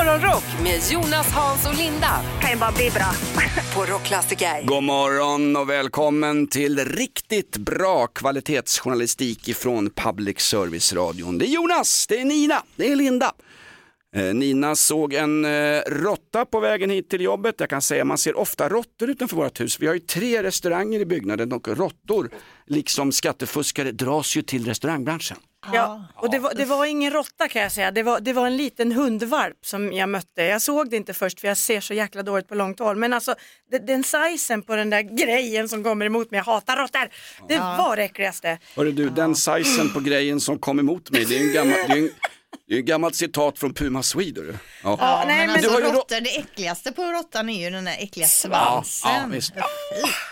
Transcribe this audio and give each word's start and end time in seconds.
Morgonrock 0.00 0.44
med 0.62 0.80
Jonas, 0.90 1.32
Hans 1.32 1.66
och 1.66 1.76
Linda 1.76 2.20
kan 2.40 2.50
ju 2.50 2.56
bara 2.56 2.72
bli 2.72 2.90
bra. 2.90 3.12
på 3.74 3.92
Rockklassiker. 3.92 4.62
God 4.64 4.82
morgon 4.82 5.56
och 5.56 5.70
välkommen 5.70 6.46
till 6.46 6.78
riktigt 6.78 7.56
bra 7.56 8.06
kvalitetsjournalistik 8.06 9.48
ifrån 9.48 9.90
Public 9.90 10.40
Service-radion. 10.40 11.38
Det 11.38 11.46
är 11.46 11.54
Jonas, 11.54 12.06
det 12.06 12.20
är 12.20 12.24
Nina, 12.24 12.62
det 12.76 12.92
är 12.92 12.96
Linda. 12.96 13.32
Eh, 14.16 14.34
Nina 14.34 14.76
såg 14.76 15.14
en 15.14 15.44
eh, 15.44 15.80
råtta 15.86 16.44
på 16.44 16.60
vägen 16.60 16.90
hit 16.90 17.10
till 17.10 17.20
jobbet. 17.20 17.54
Jag 17.58 17.70
kan 17.70 17.82
säga 17.82 18.04
man 18.04 18.18
ser 18.18 18.38
ofta 18.38 18.68
råttor 18.68 19.10
utanför 19.10 19.36
vårt 19.36 19.60
hus. 19.60 19.80
Vi 19.80 19.86
har 19.86 19.94
ju 19.94 20.00
tre 20.00 20.42
restauranger 20.42 21.00
i 21.00 21.06
byggnaden 21.06 21.52
och 21.52 21.68
råttor, 21.68 22.30
liksom 22.66 23.12
skattefuskare, 23.12 23.92
dras 23.92 24.36
ju 24.36 24.42
till 24.42 24.66
restaurangbranschen. 24.66 25.36
Ja, 25.72 26.04
och 26.14 26.30
det 26.30 26.38
var, 26.38 26.54
det 26.54 26.64
var 26.64 26.86
ingen 26.86 27.12
råtta 27.12 27.48
kan 27.48 27.62
jag 27.62 27.72
säga. 27.72 27.90
Det 27.90 28.02
var, 28.02 28.20
det 28.20 28.32
var 28.32 28.46
en 28.46 28.56
liten 28.56 28.92
hundvalp 28.92 29.66
som 29.66 29.92
jag 29.92 30.08
mötte. 30.08 30.42
Jag 30.42 30.62
såg 30.62 30.90
det 30.90 30.96
inte 30.96 31.14
först 31.14 31.40
för 31.40 31.48
jag 31.48 31.56
ser 31.56 31.80
så 31.80 31.94
jäkla 31.94 32.22
dåligt 32.22 32.48
på 32.48 32.54
långt 32.54 32.78
håll. 32.78 32.96
Men 32.96 33.12
alltså 33.12 33.34
den 33.86 34.04
sizen 34.04 34.62
på 34.62 34.76
den 34.76 34.90
där 34.90 35.02
grejen 35.02 35.68
som 35.68 35.84
kommer 35.84 36.06
emot 36.06 36.30
mig, 36.30 36.38
jag 36.38 36.44
hatar 36.44 36.76
råttor. 36.76 37.08
Det 37.48 37.58
var 37.58 37.96
det 37.96 38.02
äckligaste. 38.02 38.58
Hörru 38.76 38.92
du, 38.92 39.10
den 39.10 39.34
sizen 39.34 39.92
på 39.92 40.00
grejen 40.00 40.40
som 40.40 40.58
kom 40.58 40.78
emot 40.78 41.10
mig, 41.10 41.24
det 41.24 41.36
är 41.36 41.46
en 41.46 41.52
gammal, 41.52 41.76
det 41.88 41.92
är 41.92 41.96
en, 41.96 42.10
det 42.66 42.72
är 42.74 42.76
ju 42.76 42.80
ett 42.80 42.86
gammalt 42.86 43.14
citat 43.14 43.58
från 43.58 43.74
Puma 43.74 44.02
Swede. 44.02 44.40
du. 44.42 44.54
Ja. 44.82 44.96
Ja, 45.00 45.24
nej, 45.26 45.36
men 45.46 45.50
alltså 45.50 45.68
du 45.70 45.74
har 45.74 45.80
ju 45.80 45.96
råttor, 45.96 46.20
det 46.20 46.38
äckligaste 46.38 46.92
på 46.92 47.02
råttan 47.02 47.48
är 47.48 47.64
ju 47.64 47.70
den 47.70 47.84
där 47.84 47.96
äckliga 47.98 48.24
Ja, 48.24 48.28
svansen. 48.28 49.10
ja, 49.12 49.26
visst. 49.30 49.52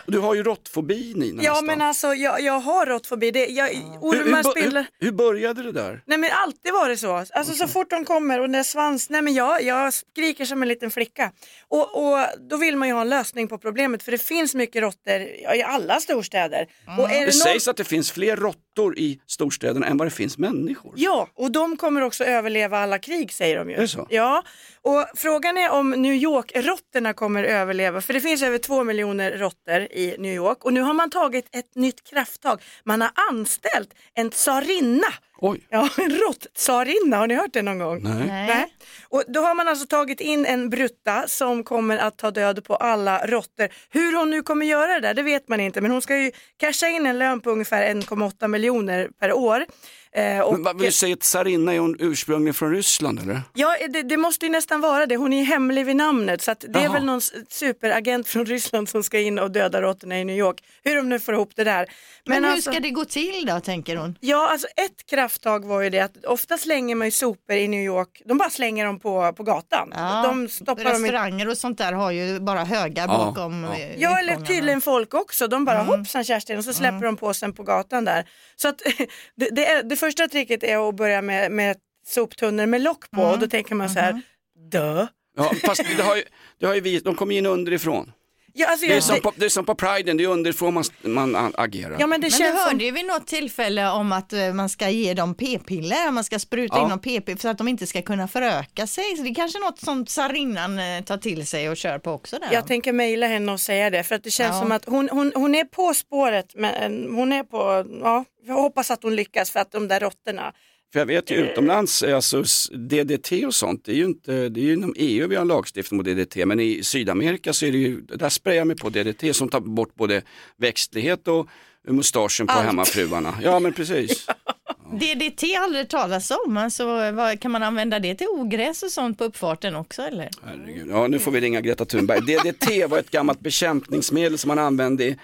Du 0.06 0.18
har 0.18 0.34
ju 0.34 0.42
råttfobi 0.42 1.12
Nina 1.16 1.42
Ja 1.42 1.50
nästan. 1.50 1.66
men 1.66 1.82
alltså 1.82 2.14
jag, 2.14 2.40
jag 2.40 2.60
har 2.60 2.86
råttfobi. 2.86 3.30
Det, 3.30 3.46
jag, 3.46 3.66
hur, 3.68 3.82
ormar 4.00 4.42
hur, 4.44 4.50
spiller. 4.50 4.86
hur, 4.98 5.06
hur 5.06 5.12
började 5.12 5.62
det 5.62 5.72
där? 5.72 6.02
Nej 6.06 6.18
men 6.18 6.30
alltid 6.32 6.72
var 6.72 6.88
det 6.88 6.96
så. 6.96 7.24
Alltså 7.30 7.54
så 7.54 7.68
fort 7.68 7.90
de 7.90 8.04
kommer 8.04 8.38
och 8.38 8.44
den 8.44 8.52
där 8.52 8.62
svans, 8.62 9.10
nej 9.10 9.22
men 9.22 9.34
jag, 9.34 9.62
jag 9.62 9.94
skriker 9.94 10.44
som 10.44 10.62
en 10.62 10.68
liten 10.68 10.90
flicka. 10.90 11.32
Och, 11.68 11.96
och 12.12 12.18
då 12.50 12.56
vill 12.56 12.76
man 12.76 12.88
ju 12.88 12.94
ha 12.94 13.00
en 13.00 13.08
lösning 13.08 13.48
på 13.48 13.58
problemet 13.58 14.02
för 14.02 14.12
det 14.12 14.18
finns 14.22 14.54
mycket 14.54 14.82
råttor 14.82 15.26
ja, 15.42 15.54
i 15.54 15.62
alla 15.62 16.00
storstäder. 16.00 16.66
Och 16.98 17.04
är 17.04 17.08
Det 17.08 17.18
det 17.18 17.24
någon... 17.24 17.32
sägs 17.32 17.68
att 17.68 17.76
det 17.76 17.84
finns 17.84 18.10
fler 18.12 18.36
råttor 18.36 18.58
i 18.78 19.20
storstäderna 19.26 19.86
än 19.86 19.96
vad 19.96 20.06
det 20.06 20.10
finns 20.10 20.38
människor. 20.38 20.92
Ja, 20.96 21.28
och 21.34 21.52
de 21.52 21.76
kommer 21.76 22.02
också 22.02 22.24
överleva 22.24 22.78
alla 22.78 22.98
krig 22.98 23.32
säger 23.32 23.58
de 23.58 23.70
ju. 23.70 23.76
Är 23.76 23.80
det 23.80 23.88
så? 23.88 24.06
Ja, 24.10 24.42
och 24.82 25.06
frågan 25.16 25.58
är 25.58 25.70
om 25.70 25.90
New 25.90 26.14
York-råttorna 26.14 27.12
kommer 27.12 27.44
överleva, 27.44 28.00
för 28.00 28.12
det 28.14 28.20
finns 28.20 28.42
över 28.42 28.58
två 28.58 28.84
miljoner 28.84 29.32
råttor 29.32 29.80
i 29.80 30.16
New 30.18 30.34
York 30.34 30.64
och 30.64 30.72
nu 30.72 30.80
har 30.80 30.94
man 30.94 31.10
tagit 31.10 31.56
ett 31.56 31.74
nytt 31.74 32.04
krafttag. 32.10 32.62
Man 32.84 33.00
har 33.00 33.10
anställt 33.30 33.94
en 34.14 34.30
tsarinna. 34.30 35.12
Oj, 35.40 35.66
Ja, 35.70 35.88
en 35.98 36.10
rått-tsarinna, 36.10 37.16
har 37.16 37.26
ni 37.26 37.34
hört 37.34 37.52
det 37.52 37.62
någon 37.62 37.78
gång? 37.78 38.00
nej. 38.02 38.26
Nej. 38.26 38.74
Och 39.08 39.24
då 39.28 39.40
har 39.40 39.54
man 39.54 39.68
alltså 39.68 39.86
tagit 39.86 40.20
in 40.20 40.46
en 40.46 40.70
brutta 40.70 41.24
som 41.28 41.64
kommer 41.64 41.98
att 41.98 42.16
ta 42.18 42.30
död 42.30 42.64
på 42.64 42.76
alla 42.76 43.26
råttor. 43.26 43.68
Hur 43.90 44.16
hon 44.18 44.30
nu 44.30 44.42
kommer 44.42 44.66
göra 44.66 44.94
det 44.94 45.00
där, 45.00 45.14
det 45.14 45.22
vet 45.22 45.48
man 45.48 45.60
inte, 45.60 45.80
men 45.80 45.90
hon 45.90 46.02
ska 46.02 46.18
ju 46.18 46.30
casha 46.56 46.88
in 46.88 47.06
en 47.06 47.18
lön 47.18 47.40
på 47.40 47.50
ungefär 47.50 47.94
1,8 47.94 48.48
miljoner 48.48 49.08
per 49.20 49.32
år. 49.32 49.64
Eh, 50.12 50.40
och- 50.40 50.52
Men 50.52 50.62
vad 50.62 50.76
vill 50.76 50.86
du 50.86 50.92
säga 50.92 51.12
att 51.14 51.20
tsarinna 51.20 51.74
är 51.74 51.78
hon 51.78 51.96
ursprungligen 51.98 52.54
från 52.54 52.70
Ryssland 52.74 53.20
eller? 53.20 53.42
Ja, 53.54 53.76
det, 53.88 54.02
det 54.02 54.16
måste 54.16 54.46
ju 54.46 54.52
nästan 54.52 54.80
vara 54.80 55.06
det. 55.06 55.16
Hon 55.16 55.32
är 55.32 55.44
hemlig 55.44 55.86
vid 55.86 55.96
namnet 55.96 56.42
så 56.42 56.50
att 56.50 56.60
det 56.68 56.78
är 56.78 56.82
Jaha. 56.84 56.92
väl 56.92 57.04
någon 57.04 57.20
superagent 57.48 58.28
från 58.28 58.46
Ryssland 58.46 58.88
som 58.88 59.02
ska 59.02 59.18
in 59.20 59.38
och 59.38 59.50
döda 59.50 59.82
råttorna 59.82 60.18
i 60.20 60.24
New 60.24 60.36
York. 60.36 60.56
Hur 60.84 60.96
de 60.96 61.08
nu 61.08 61.20
får 61.20 61.34
ihop 61.34 61.50
det 61.56 61.64
där. 61.64 61.86
Men, 62.26 62.44
hur 62.44 62.50
alltså, 62.52 62.70
ska 62.70 62.80
det 62.80 62.90
gå 62.90 63.04
till 63.04 63.46
då, 63.46 63.60
tänker 63.60 63.96
hon? 63.96 64.16
Ja, 64.20 64.48
alltså 64.50 64.66
ett 64.76 65.06
krafttag 65.10 65.64
var 65.64 65.80
ju 65.80 65.90
det 65.90 66.00
att 66.00 66.24
ofta 66.24 66.58
slänger 66.58 66.94
man 66.94 67.06
ju 67.06 67.10
sopor 67.10 67.56
i 67.56 67.68
New 67.68 67.84
York, 67.84 68.22
de 68.24 68.38
bara 68.38 68.50
slänger 68.50 68.84
dem 68.86 69.00
på, 69.00 69.32
på 69.32 69.42
gatan. 69.42 69.90
De 70.24 70.48
stoppar 70.48 70.84
dem 70.84 71.04
i... 71.04 71.08
Restauranger 71.08 71.48
och 71.48 71.58
sånt 71.58 71.78
där 71.78 71.92
har 71.92 72.10
ju 72.10 72.40
bara 72.40 72.64
högar 72.64 73.06
Ja, 73.08 73.16
bakom 73.18 73.64
ja. 73.64 73.76
eh, 73.78 74.00
Ja, 74.00 74.18
eller 74.18 74.36
tydligen 74.36 74.80
folk 74.80 75.14
också. 75.14 75.48
De 75.48 75.64
bara 75.64 75.82
hoppsan 75.82 76.24
Kerstin 76.24 76.58
och 76.58 76.64
så 76.64 76.72
släpper 76.72 77.06
de 77.06 77.16
påsen 77.16 77.52
på 77.52 77.62
gatan 77.62 78.04
där. 78.04 78.28
Så 78.56 78.68
att 78.68 78.78
det, 79.36 79.48
det, 79.52 79.66
är, 79.66 79.82
det 79.82 79.96
första 79.98 80.28
tricket 80.28 80.62
är 80.62 80.88
att 80.88 80.96
börja 80.96 81.22
med, 81.22 81.52
med 81.52 81.76
soptunnor 82.06 82.66
med 82.66 82.80
lock 82.80 83.10
på 83.10 83.22
och 83.22 83.38
då 83.38 83.46
tänker 83.46 83.74
man 83.74 83.90
så 83.90 83.98
här, 83.98 84.22
dö. 84.70 85.06
Ja, 85.36 85.52
fast 85.64 85.84
det 85.96 86.02
har 86.02 86.16
ju, 86.16 86.22
det 86.58 86.66
har 86.66 86.74
ju 86.74 86.80
vi, 86.80 86.98
de 86.98 87.14
kommer 87.14 87.34
in 87.34 87.46
underifrån. 87.46 88.12
Ja, 88.60 88.66
alltså, 88.68 88.86
Det 88.86 88.96
är 88.96 89.00
som 89.00 89.14
det, 89.14 89.20
på, 89.20 89.32
det 89.36 89.44
är 89.44 89.48
som 89.48 89.64
på 89.66 89.74
priden, 89.74 90.16
det 90.16 90.24
är 90.24 90.28
underifrån 90.28 90.74
man, 90.74 90.84
man 91.02 91.52
agerar. 91.58 91.96
ja 92.00 92.06
men 92.06 92.08
det 92.08 92.08
Men 92.08 92.20
du 92.20 92.30
känns 92.30 92.60
som... 92.62 92.68
hörde 92.70 92.84
ju 92.84 92.90
vid 92.90 93.06
något 93.06 93.26
tillfälle 93.26 93.88
om 93.90 94.12
att 94.12 94.32
eh, 94.32 94.52
man 94.52 94.68
ska 94.68 94.88
ge 94.90 95.14
dem 95.14 95.34
p-piller, 95.34 96.10
man 96.10 96.24
ska 96.24 96.38
spruta 96.38 96.76
Ja. 96.76 96.82
in 96.82 96.88
dem 96.88 96.98
p-piller 97.00 97.38
för 97.38 97.48
att 97.48 97.58
de 97.58 97.68
inte 97.68 97.86
ska 97.86 98.02
kunna 98.02 98.28
föröka 98.28 98.86
sig. 98.86 99.16
Så 99.16 99.22
det 99.22 99.28
är 99.28 99.34
kanske 99.34 99.58
något 99.58 99.78
som 99.80 100.06
tsarinnan 100.06 100.78
eh, 100.78 101.02
tar 101.04 101.16
till 101.16 101.46
sig 101.46 101.70
och 101.70 101.76
kör 101.76 101.98
på 101.98 102.10
också 102.12 102.38
där. 102.38 102.48
Jag 102.52 102.66
tänker 102.66 102.92
mejla 102.92 103.26
henne 103.26 103.52
och 103.52 103.60
säga 103.60 103.90
det 103.90 104.02
för 104.04 104.14
att 104.14 104.24
det 104.24 104.30
känns 104.30 104.54
Ja. 104.54 104.60
som 104.62 104.72
att 104.72 104.84
hon, 104.84 105.08
hon, 105.12 105.32
hon 105.34 105.54
är 105.54 105.64
på 105.64 105.94
spåret 105.94 106.52
men 106.54 107.14
hon 107.14 107.32
är 107.32 107.42
på, 107.42 107.84
ja, 108.02 108.24
jag 108.46 108.54
hoppas 108.54 108.90
att 108.90 109.02
hon 109.02 109.16
lyckas 109.16 109.50
för 109.50 109.60
att 109.60 109.72
de 109.72 109.88
där 109.88 110.00
råttorna. 110.00 110.52
För 110.92 110.98
jag 110.98 111.06
vet 111.06 111.30
ju 111.30 111.36
utomlands, 111.36 112.02
alltså 112.02 112.44
DDT 112.70 113.46
och 113.46 113.54
sånt, 113.54 113.84
det 113.84 113.92
är 113.92 113.96
ju 113.96 114.04
inte, 114.04 114.48
det 114.48 114.60
är 114.60 114.64
ju 114.64 114.72
inom 114.72 114.94
EU 114.96 115.28
vi 115.28 115.36
har 115.36 115.44
lagstiftning 115.44 115.96
mot 115.96 116.06
DDT, 116.06 116.36
men 116.46 116.60
i 116.60 116.82
Sydamerika 116.82 117.52
så 117.52 117.66
är 117.66 117.72
det 117.72 117.78
ju, 117.78 118.00
där 118.00 118.28
sprayar 118.28 118.64
man 118.64 118.76
på 118.76 118.90
DDT 118.90 119.36
som 119.36 119.48
tar 119.48 119.60
bort 119.60 119.94
både 119.94 120.22
växtlighet 120.56 121.28
och 121.28 121.48
mustaschen 121.88 122.46
på 122.46 122.52
Allt. 122.52 122.66
hemmafruarna. 122.66 123.34
Ja 123.42 123.58
men 123.58 123.72
precis. 123.72 124.26
DDT 124.92 125.42
har 125.56 125.64
aldrig 125.64 125.88
talas 125.88 126.32
om, 126.46 126.56
alltså, 126.56 127.10
vad, 127.12 127.40
kan 127.40 127.50
man 127.50 127.62
använda 127.62 127.98
det 127.98 128.14
till 128.14 128.26
ogräs 128.26 128.82
och 128.82 128.90
sånt 128.90 129.18
på 129.18 129.24
uppfarten 129.24 129.76
också 129.76 130.02
eller? 130.02 130.28
Herregud. 130.44 130.88
Ja, 130.90 131.06
nu 131.06 131.18
får 131.18 131.30
vi 131.30 131.40
ringa 131.40 131.60
Greta 131.60 131.84
Thunberg. 131.84 132.20
DDT 132.20 132.86
var 132.86 132.98
ett 132.98 133.10
gammalt 133.10 133.40
bekämpningsmedel 133.40 134.38
som 134.38 134.48
man 134.48 134.58
använde 134.58 135.04
i, 135.04 135.16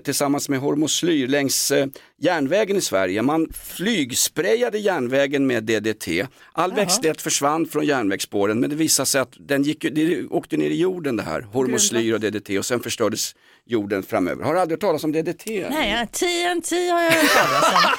tillsammans 0.00 0.48
med 0.48 0.60
hormoslyr 0.60 1.28
längs 1.28 1.70
eh, 1.70 1.86
järnvägen 2.20 2.76
i 2.76 2.80
Sverige. 2.80 3.22
Man 3.22 3.48
flygsprayade 3.64 4.78
järnvägen 4.78 5.46
med 5.46 5.64
DDT. 5.64 6.08
All 6.52 6.72
växtlighet 6.72 7.22
försvann 7.22 7.66
från 7.66 7.84
järnvägsspåren 7.86 8.60
men 8.60 8.70
det 8.70 8.76
visade 8.76 9.06
sig 9.06 9.20
att 9.20 9.32
den 9.38 9.62
gick, 9.62 9.82
det 9.92 10.24
åkte 10.24 10.56
ner 10.56 10.70
i 10.70 10.80
jorden 10.80 11.16
det 11.16 11.22
här, 11.22 11.40
hormoslyr 11.42 12.14
och 12.14 12.20
DDT 12.20 12.58
och 12.58 12.66
sen 12.66 12.80
förstördes 12.80 13.34
jorden 13.66 14.02
framöver. 14.02 14.44
Har 14.44 14.54
du 14.54 14.60
aldrig 14.60 14.76
hört 14.76 14.80
talas 14.80 15.04
om 15.04 15.12
DDT? 15.12 15.46
Nej, 15.70 16.06
TNT 16.06 16.90
har 16.90 17.02
jag 17.02 17.10
hört 17.10 17.34
talas 17.34 17.64
om. 17.74 17.90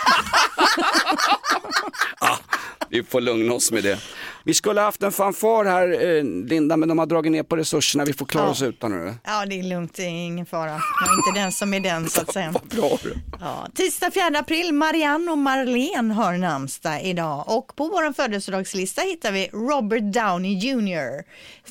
Vi 2.89 3.03
får 3.03 3.21
lugna 3.21 3.53
oss 3.53 3.71
med 3.71 3.83
det. 3.83 3.99
Vi 4.49 4.53
skulle 4.53 4.79
ha 4.79 4.85
haft 4.85 5.03
en 5.03 5.11
fanfar 5.11 5.65
här 5.65 6.17
eh, 6.17 6.23
Linda 6.23 6.77
men 6.77 6.89
de 6.89 6.99
har 6.99 7.05
dragit 7.05 7.31
ner 7.31 7.43
på 7.43 7.55
resurserna, 7.57 8.05
vi 8.05 8.13
får 8.13 8.25
klara 8.25 8.45
Ja. 8.45 8.51
oss 8.51 8.61
utan 8.61 8.91
det. 8.91 9.15
Ja, 9.23 9.45
det 9.45 9.59
är 9.59 9.63
lugnt, 9.63 9.93
det 9.95 10.03
är 10.03 10.07
ingen 10.07 10.45
fara. 10.45 10.69
Jag 10.69 10.77
är 10.77 11.27
inte 11.27 11.39
den 11.41 11.51
som 11.51 11.73
är 11.73 11.79
den 11.79 12.09
så 12.09 12.21
att 12.21 12.33
säga. 12.33 12.51
Vad 12.51 12.67
bra 12.81 12.97
du. 13.03 13.13
Ja, 13.39 13.67
tisdag 13.75 14.11
4 14.13 14.39
april, 14.39 14.73
Marianne 14.73 15.31
och 15.31 15.37
Marlene 15.37 16.13
har 16.13 16.37
namnsdag 16.37 17.01
idag 17.03 17.43
och 17.47 17.75
på 17.75 17.87
vår 17.87 18.13
födelsedagslista 18.13 19.01
hittar 19.01 19.31
vi 19.31 19.49
Robert 19.53 20.13
Downey 20.13 20.53
Jr. 20.57 21.23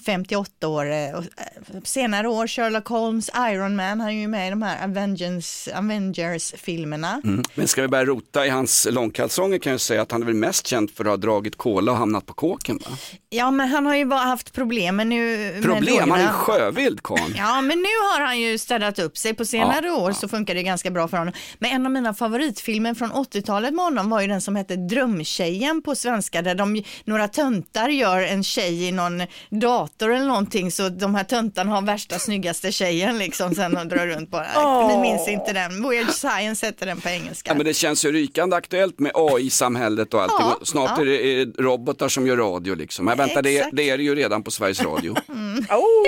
58 0.06 0.68
år. 0.68 0.86
Senare 1.86 2.28
år 2.28 2.46
Sherlock 2.46 2.86
Holmes, 2.88 3.30
Iron 3.50 3.76
Man, 3.76 4.00
han 4.00 4.08
är 4.08 4.12
ju 4.12 4.28
med 4.28 4.46
i 4.46 4.50
de 4.50 4.62
här 4.62 4.84
Avengers, 4.84 5.68
Avengers-filmerna. 5.74 7.20
Mm. 7.24 7.42
Men 7.54 7.68
ska 7.68 7.82
vi 7.82 7.88
börja 7.88 8.04
rota 8.04 8.46
i 8.46 8.48
hans 8.48 8.86
långkalsonger 8.90 9.58
kan 9.58 9.72
jag 9.72 9.80
säga 9.80 10.02
att 10.02 10.12
han 10.12 10.22
är 10.22 10.26
väl 10.26 10.34
mest 10.34 10.66
känd 10.66 10.90
för 10.90 11.04
att 11.04 11.10
ha 11.10 11.16
dragit 11.16 11.56
kola 11.58 11.92
och 11.92 11.98
hamnat 11.98 12.26
på 12.26 12.34
kåken. 12.68 12.90
Va? 12.90 12.96
Ja, 13.30 13.50
men 13.50 13.68
han 13.68 13.86
har 13.86 13.96
ju 13.96 14.04
bara 14.04 14.20
haft 14.20 14.52
problem 14.52 14.96
med 14.96 15.06
nu. 15.06 15.54
Problem, 15.62 16.10
han 16.10 16.20
är 16.20 16.28
sjövild 16.28 17.02
karln. 17.02 17.34
Ja, 17.36 17.60
men 17.60 17.78
nu 17.78 17.88
har 18.12 18.20
han 18.20 18.40
ju 18.40 18.58
städat 18.58 18.98
upp 18.98 19.18
sig. 19.18 19.34
På 19.34 19.44
senare 19.44 19.86
Ja, 19.86 19.96
år 19.96 20.12
så 20.12 20.28
funkar 20.28 20.54
det 20.54 20.62
ganska 20.62 20.90
bra 20.90 21.08
för 21.08 21.16
honom. 21.16 21.34
Men 21.58 21.70
en 21.70 21.86
av 21.86 21.92
mina 21.92 22.14
favoritfilmer 22.14 22.94
från 22.94 23.12
80-talet 23.12 23.74
med 23.74 23.84
honom 23.84 24.10
var 24.10 24.20
ju 24.20 24.26
den 24.26 24.40
som 24.40 24.56
hette 24.56 24.76
Drömtjejen 24.76 25.82
på 25.82 25.94
svenska, 25.94 26.42
där 26.42 26.54
de, 26.54 26.82
några 27.04 27.28
töntar 27.28 27.88
gör 27.88 28.20
en 28.20 28.44
tjej 28.44 28.84
i 28.84 28.92
någon 28.92 29.22
dator 29.50 30.12
eller 30.14 30.26
någonting, 30.26 30.72
så 30.72 30.88
de 30.88 31.14
här 31.14 31.24
töntarna 31.24 31.72
har 31.72 31.82
värsta 31.82 32.18
snyggaste 32.18 32.72
tjejen 32.72 33.18
liksom 33.18 33.54
sen 33.54 33.76
och 33.76 33.86
drar 33.86 34.06
runt 34.06 34.30
bara. 34.30 34.46
Åh. 34.56 34.88
Ni 34.88 35.02
minns 35.10 35.28
inte 35.28 35.52
den. 35.52 35.88
Weird 35.88 36.10
Science 36.10 36.66
heter 36.66 36.86
den 36.86 37.00
på 37.00 37.08
engelska. 37.08 37.50
Ja, 37.50 37.54
men 37.56 37.66
det 37.66 37.74
känns 37.74 38.04
ju 38.04 38.12
rykande 38.12 38.56
aktuellt 38.56 38.98
med 38.98 39.12
AI-samhället 39.14 40.14
och 40.14 40.22
allting. 40.22 40.36
Ja, 40.40 40.58
Snart 40.62 40.90
ja. 40.96 41.02
är 41.02 41.06
det 41.06 41.40
eh, 41.42 41.46
robotar 41.58 42.08
som 42.08 42.26
gör 42.26 42.36
radio 42.54 42.74
liksom. 42.74 43.04
Men 43.04 43.16
vänta, 43.18 43.42
det, 43.42 43.68
det 43.72 43.90
är 43.90 43.98
det 43.98 44.04
ju 44.04 44.14
redan 44.14 44.42
på 44.42 44.50
Sveriges 44.50 44.82
Radio. 44.82 45.14
Oh. 45.70 46.04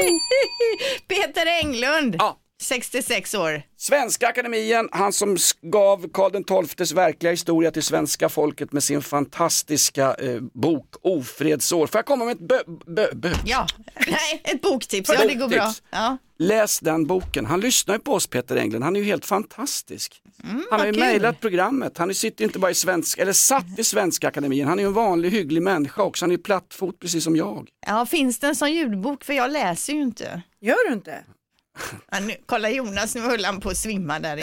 Peter 1.09 1.47
Englund. 1.63 2.17
Ja, 2.19 2.40
66 2.61 3.35
år. 3.35 3.63
Svenska 3.77 4.29
Akademien, 4.29 4.89
han 4.93 5.13
som 5.13 5.37
gav 5.63 6.09
Karl 6.13 6.67
XIIs 6.67 6.93
verkliga 6.93 7.31
historia 7.31 7.71
till 7.71 7.83
svenska 7.83 8.29
folket 8.29 8.73
med 8.73 8.83
sin 8.83 9.03
fantastiska 9.03 10.15
eh, 10.15 10.41
bok 10.41 10.95
Ofredsår. 11.03 11.87
Får 11.87 11.99
jag 11.99 12.07
komma 12.07 12.25
med 12.25 12.33
ett 12.33 12.49
bö, 12.49 12.59
bö, 12.87 13.07
bö. 13.15 13.33
Ja, 13.45 13.67
nej, 14.07 14.41
ett 14.45 14.63
boktips. 14.63 15.11
Ja, 15.15 15.27
det 15.27 15.35
går 15.35 15.49
bra. 15.49 15.73
Ja. 15.91 16.17
Läs 16.39 16.81
den 16.81 17.07
boken. 17.07 17.47
Han 17.47 17.61
lyssnar 17.61 17.95
ju 17.95 18.01
på 18.01 18.13
oss 18.15 18.27
Peter 18.27 18.57
Englund, 18.57 18.85
han 18.85 18.97
är 18.97 19.01
ju 19.01 19.07
helt 19.07 19.27
fantastisk. 19.27 20.23
han 20.71 20.81
har 20.81 20.87
ju 20.87 20.91
Mm, 20.91 21.01
mejlat 21.01 21.41
programmet, 21.41 21.99
han 21.99 22.15
sitter 22.15 22.45
inte 22.45 22.59
bara 22.59 22.71
i 22.71 22.75
svenska, 22.75 23.23
eller 23.23 23.33
satt 23.33 23.79
i 23.79 23.85
Svenska 23.85 24.29
Akademien, 24.29 24.69
han 24.69 24.79
är 24.79 24.83
ju 24.83 24.87
en 24.87 24.93
vanlig 24.93 25.31
hygglig 25.31 25.63
människa 25.63 26.03
också, 26.03 26.25
han 26.25 26.31
är 26.31 26.37
ju 26.37 26.43
plattfot 26.43 26.99
precis 26.99 27.25
som 27.25 27.37
jag. 27.37 27.69
ja, 27.87 28.07
finns 28.07 28.39
det 28.39 28.47
en 28.47 28.57
sån 28.57 28.73
ljudbok? 28.73 29.25
För 29.25 29.33
jag 29.33 29.51
läser 29.53 29.93
ju 29.93 30.03
inte. 30.03 30.43
Gör 30.61 30.89
du 30.89 30.95
inte? 30.95 31.25
Ja, 32.11 32.21
nu, 32.21 32.35
kolla 32.47 32.71
Jonas, 32.71 33.15
nu 33.15 33.21
höll 33.21 33.45
han 33.45 33.61
på 33.61 33.71
att 33.71 33.77
svimma 33.77 34.19
där. 34.19 34.41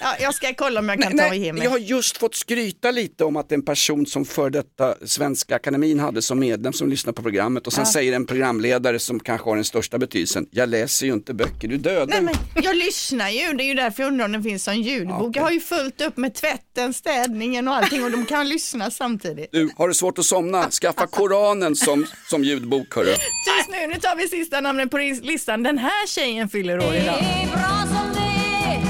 Ja, 0.00 0.16
jag 0.20 0.34
ska 0.34 0.54
kolla 0.54 0.80
om 0.80 0.88
jag 0.88 1.02
kan 1.02 1.18
ta 1.18 1.28
Nej, 1.28 1.44
hem 1.44 1.56
jag 1.56 1.70
har 1.70 1.78
just 1.78 2.16
fått 2.16 2.34
skryta 2.34 2.90
lite 2.90 3.24
om 3.24 3.36
att 3.36 3.52
en 3.52 3.62
person 3.64 4.06
som 4.06 4.24
för 4.24 4.50
detta 4.50 4.94
Svenska 5.04 5.56
Akademin 5.56 6.00
hade 6.00 6.22
som 6.22 6.38
medlem 6.38 6.72
som 6.72 6.88
lyssnar 6.88 7.12
på 7.12 7.22
programmet 7.22 7.66
och 7.66 7.72
sen 7.72 7.86
säger 7.86 8.12
en 8.12 8.26
programledare 8.26 8.98
som 8.98 9.20
kanske 9.20 9.50
har 9.50 9.54
den 9.56 9.64
största 9.64 9.98
betydelsen, 9.98 10.46
jag 10.50 10.68
läser 10.68 11.06
ju 11.06 11.12
inte 11.12 11.34
böcker, 11.34 11.68
du 11.68 11.76
dödar 11.76 12.06
Nej, 12.06 12.22
men 12.22 12.34
jag 12.64 12.76
lyssnar 12.76 13.28
ju, 13.30 13.52
det 13.52 13.64
är 13.64 13.66
ju 13.66 13.74
därför 13.74 14.02
jag 14.02 14.12
undrar 14.12 14.24
om 14.24 14.32
det 14.32 14.42
finns 14.42 14.68
en 14.68 14.82
ljudbok. 14.82 15.36
Jag 15.36 15.42
har 15.42 15.50
ju 15.50 15.60
fullt 15.60 16.00
upp 16.00 16.16
med 16.16 16.34
tvätten, 16.34 16.94
städningen 16.94 17.68
och 17.68 17.74
allting 17.74 18.04
och 18.04 18.10
de 18.10 18.26
kan 18.26 18.48
lyssna 18.48 18.90
samtidigt. 18.90 19.48
Du, 19.52 19.70
har 19.76 19.88
du 19.88 19.94
svårt 19.94 20.18
att 20.18 20.24
somna? 20.24 20.70
Skaffa 20.70 21.06
Koranen 21.06 21.76
som, 21.76 22.06
som 22.30 22.44
ljudbok 22.44 22.94
hörru. 22.94 23.06
Tyst 23.06 23.70
nu, 23.70 23.86
nu 23.86 23.94
tar 24.00 24.16
vi 24.16 24.28
sista 24.28 24.60
namnet 24.60 24.90
på 24.90 24.98
listan. 24.98 25.62
Den 25.62 25.78
här 25.78 26.06
tjejen 26.06 26.41
fyller 26.48 26.78
år 26.78 26.94
idag. 26.94 27.14
Det 27.20 27.42
är 27.42 27.46
bra 27.46 27.96
som 27.96 28.12
det 28.14 28.64
är, 28.66 28.80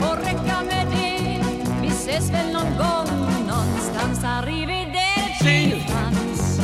får 0.00 0.16
räcka 0.16 0.62
med 0.62 0.86
det. 0.86 1.44
Vi 1.82 1.88
ses 1.88 2.30
väl 2.30 2.52
någon 2.52 2.76
gång 2.78 3.46
någonstans. 3.48 4.24
Arrivederci 4.24 5.84
Frans. 5.88 6.60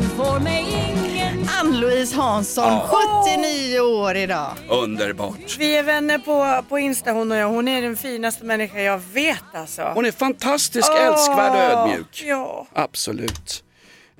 Du 0.00 0.08
får 0.08 0.40
mig 0.40 0.62
ingen 0.62 1.48
Ann-Louise 1.60 2.16
Hansson, 2.16 2.80
79 3.24 3.80
år 3.80 4.16
idag. 4.16 4.50
Underbart. 4.68 5.56
Vi 5.58 5.76
är 5.76 5.82
vänner 5.82 6.18
på, 6.18 6.64
på 6.68 6.78
Insta 6.78 7.12
hon 7.12 7.32
och 7.32 7.38
jag. 7.38 7.48
Hon 7.48 7.68
är 7.68 7.82
den 7.82 7.96
finaste 7.96 8.44
människa 8.44 8.80
jag 8.80 8.98
vet 9.12 9.54
alltså. 9.54 9.82
Hon 9.94 10.06
är 10.06 10.12
fantastisk, 10.12 10.90
älskvärd 11.00 11.52
och 11.52 11.58
ödmjuk. 11.58 12.24
Ja. 12.26 12.66
Absolut. 12.72 13.64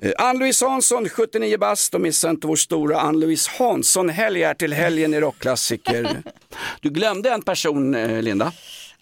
Eh, 0.03 0.11
Ann-Louise 0.17 0.65
Hansson, 0.65 1.09
79 1.09 1.57
bast 1.57 1.93
och 1.95 2.01
missa 2.01 2.29
inte 2.29 2.47
vår 2.47 2.55
stora 2.55 2.99
Ann-Louise 2.99 3.51
Hansson-helg 3.57 4.43
här 4.43 4.53
till 4.53 4.73
helgen 4.73 5.13
i 5.13 5.19
rockklassiker. 5.19 6.17
Du 6.81 6.89
glömde 6.89 7.29
en 7.31 7.41
person, 7.41 7.95
eh, 7.95 8.21
Linda. 8.21 8.51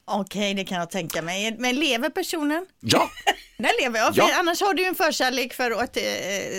Okej, 0.05 0.53
det 0.53 0.63
kan 0.63 0.77
jag 0.79 0.91
tänka 0.91 1.21
mig. 1.21 1.55
Men 1.59 1.75
lever 1.75 2.09
personen? 2.09 2.65
Ja, 2.79 3.09
Den 3.57 3.69
lever 3.81 3.99
jag, 3.99 4.13
Ja. 4.15 4.29
annars 4.39 4.61
har 4.61 4.73
du 4.73 4.81
ju 4.81 4.87
en 4.87 4.95
förkärlek 4.95 5.53
för 5.53 5.71
att 5.71 5.97
eh, 5.97 6.03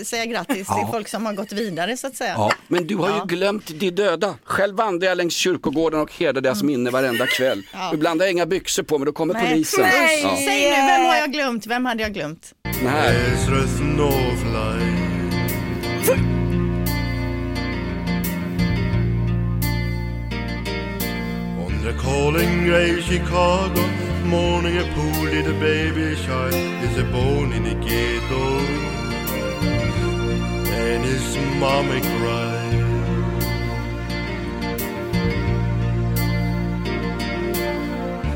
säga 0.04 0.26
grattis 0.26 0.66
Ja. 0.68 0.78
till 0.78 0.86
folk 0.92 1.08
som 1.08 1.26
har 1.26 1.32
gått 1.32 1.52
vidare 1.52 1.96
så 1.96 2.06
att 2.06 2.16
säga. 2.16 2.34
ja. 2.38 2.52
men 2.68 2.86
du 2.86 2.96
har 2.96 3.08
Ja. 3.08 3.16
ju 3.30 3.36
glömt 3.36 3.66
de 3.80 3.90
döda. 3.90 4.34
Själv 4.44 4.76
vandrar 4.76 5.08
jag 5.08 5.16
längs 5.16 5.34
kyrkogården 5.34 6.00
och 6.00 6.12
hedrar 6.12 6.40
deras 6.40 6.62
minne 6.62 6.90
varenda 6.90 7.26
kväll. 7.26 7.62
Ibland 7.94 8.20
har 8.20 8.26
jag 8.26 8.32
inga 8.32 8.46
byxor 8.46 8.82
på 8.82 8.98
mig, 8.98 9.06
då 9.06 9.12
kommer 9.12 9.34
Nej. 9.34 9.48
polisen. 9.52 9.80
Nej. 9.80 10.20
Ja. 10.22 10.36
Säg 10.36 10.70
nu, 10.70 10.86
vem 10.86 11.04
har 11.04 11.16
jag 11.16 11.32
glömt? 11.32 11.66
Vem 11.66 11.86
hade 11.86 12.02
jag 12.02 12.12
glömt? 12.14 12.52
Den 12.82 12.90
här. 12.90 13.22
On 21.58 21.82
the 21.82 21.92
calling 21.92 22.64
grey 22.64 23.00
Chicago. 23.00 23.82
Morning 24.24 24.78
a 24.78 24.84
pool 24.94 25.24
little 25.24 25.52
baby 25.60 26.16
child 26.16 26.54
Is 26.54 26.98
a 26.98 27.04
bone 27.04 27.52
in 27.52 27.64
the 27.64 27.74
ghetto? 27.74 28.58
And 30.72 31.04
his 31.04 31.36
mommy 31.60 32.00
cried 32.00 32.71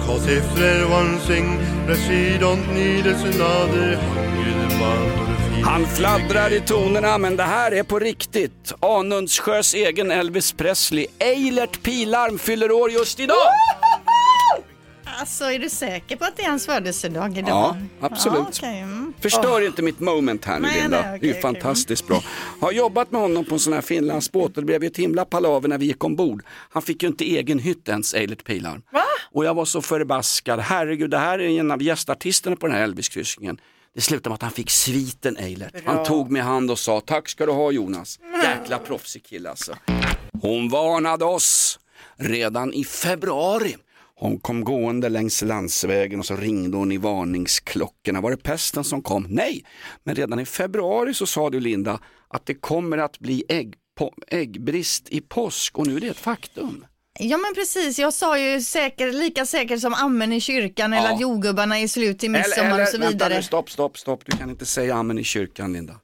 Cause 0.06 0.32
if 0.38 0.55
there 0.55 0.87
one 0.87 1.19
thing 1.19 1.58
that 1.87 1.99
she 1.99 2.38
don't 2.38 2.75
need 2.75 3.06
is 3.06 3.23
another 3.25 3.97
hungry 3.97 4.79
man. 4.81 5.26
Han 5.64 5.87
fladdrar 5.87 6.53
i 6.53 6.61
tonerna 6.61 7.19
men 7.19 7.37
det 7.37 7.43
här 7.43 7.73
är 7.73 7.82
på 7.82 7.99
riktigt. 7.99 8.75
Anundsjös 8.81 9.75
egen 9.75 10.11
Elvis 10.11 10.53
Presley, 10.53 11.06
Eilert 11.19 11.82
Pilarm 11.82 12.38
fyller 12.38 12.73
år 12.73 12.91
just 12.91 13.20
idag. 13.20 13.37
Alltså, 15.19 15.45
är 15.45 15.59
du 15.59 15.71
säker 15.71 16.17
på 16.17 16.25
att 16.25 16.37
det 16.37 16.43
är 16.43 16.49
hans 16.49 16.67
födelsedag 16.67 17.39
idag? 17.39 17.49
Ja, 17.51 17.77
absolut. 18.01 18.39
Ja, 18.39 18.47
okej, 18.49 18.81
mm. 18.81 19.13
Förstör 19.21 19.67
inte 19.67 19.83
mitt 19.83 20.01
moment 20.01 20.45
här 20.45 20.59
nu 20.61 20.69
Nej, 20.69 20.81
Linda. 20.83 21.01
nej, 21.01 21.09
okej, 21.09 21.19
det 21.21 21.27
är 21.27 21.29
ju 21.29 21.33
okej. 21.33 21.43
fantastiskt 21.43 22.07
bra. 22.07 22.23
Har 22.61 22.73
jobbat 22.73 23.13
med 23.13 23.21
honom 23.21 23.45
på 23.45 23.55
en 23.55 23.61
sån 23.61 23.73
här 23.73 23.81
Finlandsbåt 23.81 24.57
och 24.57 24.63
det 24.63 24.67
blev 24.67 24.83
ju 24.83 24.87
ett 24.87 24.97
himla 24.97 25.25
palaver 25.25 25.69
när 25.69 25.79
vi 25.79 25.87
gick 25.87 26.05
ombord. 26.05 26.43
Han 26.49 26.83
fick 26.83 27.03
ju 27.03 27.09
inte 27.09 27.25
egen 27.25 27.59
hytt 27.59 27.89
ens, 27.89 28.15
Eilert 28.15 28.45
Pilarm. 28.45 28.83
Och 29.33 29.45
jag 29.45 29.55
var 29.55 29.65
så 29.65 29.83
förbaskad. 29.83 30.61
Herregud, 30.61 31.11
det 31.11 31.19
här 31.19 31.39
är 31.39 31.49
en 31.61 31.71
av 31.71 31.83
gästartisterna 31.83 32.57
på 32.57 32.67
den 32.67 32.77
här 32.77 32.83
Elvis-kryssningen. 32.83 33.61
Det 33.95 34.01
slutade 34.01 34.29
med 34.29 34.35
att 34.35 34.43
han 34.43 34.51
fick 34.51 34.71
sviten 34.71 35.37
Eilert. 35.37 35.75
Han 35.85 36.05
tog 36.05 36.31
mig 36.31 36.43
hand 36.43 36.71
och 36.71 36.79
sa 36.79 37.01
tack 37.01 37.29
ska 37.29 37.47
du 37.47 37.53
ha 37.53 37.71
Jonas. 37.71 38.19
Jäkla 38.43 38.79
proffsig 38.79 39.25
kille 39.25 39.51
alltså. 39.51 39.77
Hon 40.43 40.69
varnade 40.69 41.25
oss 41.25 41.79
redan 42.17 42.73
i 42.73 42.85
februari. 42.85 43.77
Hon 44.19 44.41
kom 44.41 44.65
gående 44.65 45.09
längs 45.09 45.43
landsvägen 45.43 46.19
och 46.21 46.27
så 46.27 46.37
ringde 46.37 46.77
hon 46.77 46.93
i 46.93 46.97
varningsklockorna. 46.97 48.21
Var 48.21 48.31
det 48.31 48.37
pesten 48.37 48.85
som 48.85 49.03
kom? 49.03 49.27
Nej, 49.31 49.65
men 50.05 50.15
redan 50.15 50.41
i 50.41 50.45
februari 50.45 51.15
så 51.15 51.27
sa 51.27 51.51
du 51.51 51.61
Linda 51.61 52.01
att 52.29 52.47
det 52.47 52.55
kommer 52.55 52.99
att 52.99 53.19
bli 53.19 53.45
ägg, 53.49 53.75
äggbrist 54.29 55.09
i 55.09 55.21
påsk 55.21 55.79
och 55.79 55.87
nu 55.87 55.97
är 55.97 56.01
det 56.01 56.07
ett 56.09 56.19
faktum. 56.19 56.87
Ja 57.19 57.37
men 57.37 57.55
precis, 57.55 57.99
jag 57.99 58.15
sa 58.15 58.39
ju 58.39 58.61
säker, 58.61 59.13
lika 59.13 59.47
säkert 59.47 59.81
som 59.81 59.95
amen 59.95 60.33
i 60.33 60.41
kyrkan 60.41 60.93
eller 60.93 61.09
Ja. 61.09 61.15
att 61.15 61.21
jordgubbarna 61.21 61.79
är 61.79 61.89
slut 61.89 62.19
till 62.19 62.31
midsommar 62.31 62.83
och 62.83 62.89
så 62.89 62.99
vänta 62.99 63.12
vidare. 63.12 63.35
nu, 63.37 63.43
stopp, 63.43 63.71
stopp, 63.71 63.99
stopp. 63.99 64.27
Du 64.27 64.37
kan 64.37 64.51
inte 64.51 64.67
säga 64.67 64.95
amen 64.95 65.19
i 65.19 65.25
kyrkan 65.25 65.73
Linda. 65.73 66.01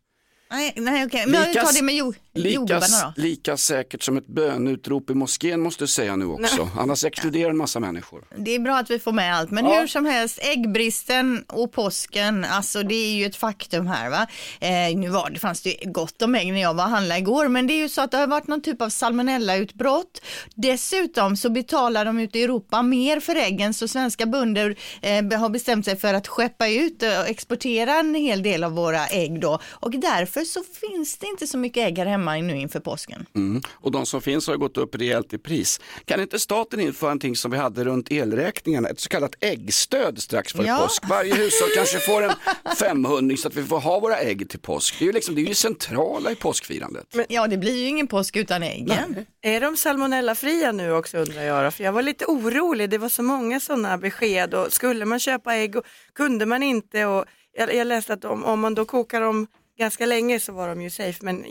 Nej, 0.51 0.73
nej 0.77 1.07
okej, 1.07 1.25
men 1.27 1.53
jag 1.53 1.67
tar 1.67 1.73
det 1.73 1.83
med 1.83 1.95
jord, 1.95 2.15
lika, 2.35 2.81
lika 3.17 3.57
säkert 3.57 4.03
som 4.03 4.17
ett 4.17 4.27
bönutrop 4.27 5.11
i 5.11 5.15
moskén 5.15 5.61
måste 5.61 5.85
du 5.85 5.89
säga 5.89 6.17
nu 6.17 6.25
också. 6.25 6.71
Annars 6.79 7.05
exkluderar 7.05 7.51
en 7.51 7.57
massa 7.57 7.81
människor. 7.81 8.25
Det 8.37 8.55
är 8.55 8.59
bra 8.59 8.77
att 8.79 8.91
vi 8.91 8.99
får 8.99 9.13
med 9.13 9.37
allt, 9.37 9.51
men 9.51 9.65
Ja. 9.65 9.81
hur 9.81 9.87
som 9.87 10.07
helst, 10.07 10.39
äggbristen 10.43 11.45
och 11.49 11.73
påsken, 11.73 12.45
alltså 12.45 12.83
det 12.83 12.95
är 12.95 13.13
ju 13.15 13.25
ett 13.27 13.37
faktum 13.37 13.87
här 13.87 14.11
va. 14.11 14.27
Eh, 14.61 14.97
nu 14.99 15.09
var 15.09 15.31
det, 15.31 15.39
fanns 15.39 15.63
det 15.63 15.77
gott 15.85 16.23
om 16.23 16.35
ägg 16.35 16.53
när 16.53 16.61
jag 16.61 16.75
var 16.75 16.85
och 16.85 16.91
handlade 16.91 17.21
igår, 17.21 17.49
men 17.49 17.67
det 17.67 17.73
är 17.73 17.79
ju 17.83 17.89
så 17.89 18.01
att 18.01 18.11
det 18.11 18.17
har 18.17 18.27
varit 18.27 18.47
någon 18.49 18.63
typ 18.63 18.83
av 18.83 18.89
salmonellautbrott. 18.89 20.23
Dessutom 20.55 21.37
så 21.37 21.51
betalar 21.51 22.05
de 22.05 22.19
ute 22.19 22.39
i 22.39 22.43
Europa 22.43 22.83
mer 22.83 23.21
för 23.21 23.37
äggen, 23.37 23.75
så 23.75 23.89
svenska 23.89 24.27
bönder 24.27 24.77
eh, 25.03 25.39
har 25.41 25.49
bestämt 25.49 25.85
sig 25.85 25.97
för 25.97 26.15
att 26.15 26.29
skeppa 26.29 26.69
ut 26.69 27.03
och 27.03 27.29
exportera 27.29 27.95
en 27.95 28.15
hel 28.15 28.43
del 28.43 28.65
av 28.65 28.73
våra 28.73 29.07
ägg 29.07 29.41
då. 29.41 29.59
Och 29.71 29.91
därför 29.91 30.41
så 30.45 30.63
finns 30.81 31.17
det 31.19 31.27
inte 31.27 31.47
så 31.47 31.59
mycket 31.59 31.87
ägg 31.89 31.99
här 31.99 32.07
hemma 32.07 32.22
nu 32.43 32.57
inför 32.59 32.81
påsken. 32.81 33.27
Mm. 33.35 33.63
Och 33.73 33.91
de 33.93 34.07
som 34.07 34.21
finns 34.23 34.47
har 34.47 34.57
gått 34.57 34.77
upp 34.77 34.95
rejält 34.95 35.33
i 35.33 35.39
pris. 35.39 35.81
Kan 36.05 36.21
inte 36.21 36.39
staten 36.39 36.81
införa 36.81 37.09
någonting 37.09 37.37
som 37.37 37.51
vi 37.51 37.57
hade 37.57 37.85
runt 37.85 38.11
elräkningarna, 38.11 38.89
ett 38.89 39.01
så 39.01 39.09
kallat 39.09 39.35
äggstöd 39.41 40.23
strax 40.23 40.53
före 40.53 40.67
Ja. 40.67 40.79
påsk? 40.83 41.03
Varje 41.09 41.35
hushåll 41.35 41.69
kanske 41.77 41.99
får 41.99 42.23
en 42.23 42.33
500 42.79 43.37
så 43.37 43.49
att 43.49 43.55
vi 43.55 43.65
får 43.65 43.81
ha 43.81 44.01
våra 44.01 44.19
ägg 44.19 44.49
till 44.51 44.61
påsk. 44.61 44.95
Det 44.99 45.05
är 45.05 45.07
ju 45.07 45.13
liksom, 45.13 45.35
det 45.35 45.41
är 45.41 45.47
ju 45.47 45.55
centrala 45.55 46.31
i 46.31 46.35
påskfirandet. 46.35 47.07
Ja, 47.29 47.47
det 47.47 47.59
blir 47.59 47.77
ju 47.77 47.87
ingen 47.87 48.07
påsk 48.07 48.37
utan 48.37 48.63
äggen. 48.63 49.27
Är 49.43 49.61
de 49.61 49.77
salmonellafria 49.77 50.73
nu 50.73 50.93
också 50.93 51.19
undrar 51.19 51.43
jag? 51.43 51.75
För 51.75 51.85
jag 51.85 51.93
var 51.93 52.03
lite 52.03 52.25
orolig, 52.27 52.91
det 52.91 52.99
var 52.99 53.09
så 53.09 53.23
många 53.23 53.61
sådana 53.61 53.99
besked 53.99 54.55
och 54.55 54.73
skulle 54.73 55.05
man 55.05 55.19
köpa 55.21 55.55
ägg 55.57 55.77
och 55.77 55.85
kunde 56.15 56.47
man 56.47 56.63
inte 56.63 57.07
och 57.07 57.25
jag, 57.57 57.75
jag 57.75 57.87
läste 57.87 58.13
att 58.13 58.25
om, 58.25 58.45
om 58.45 58.61
man 58.61 58.75
då 58.75 58.85
kokar 58.85 59.21
dem 59.21 59.47
ganska 59.79 60.07
länge 60.07 60.41
så 60.41 60.53
var 60.53 60.69
de 60.69 60.83
ju 60.83 60.91
safe 60.91 61.19
men 61.25 61.45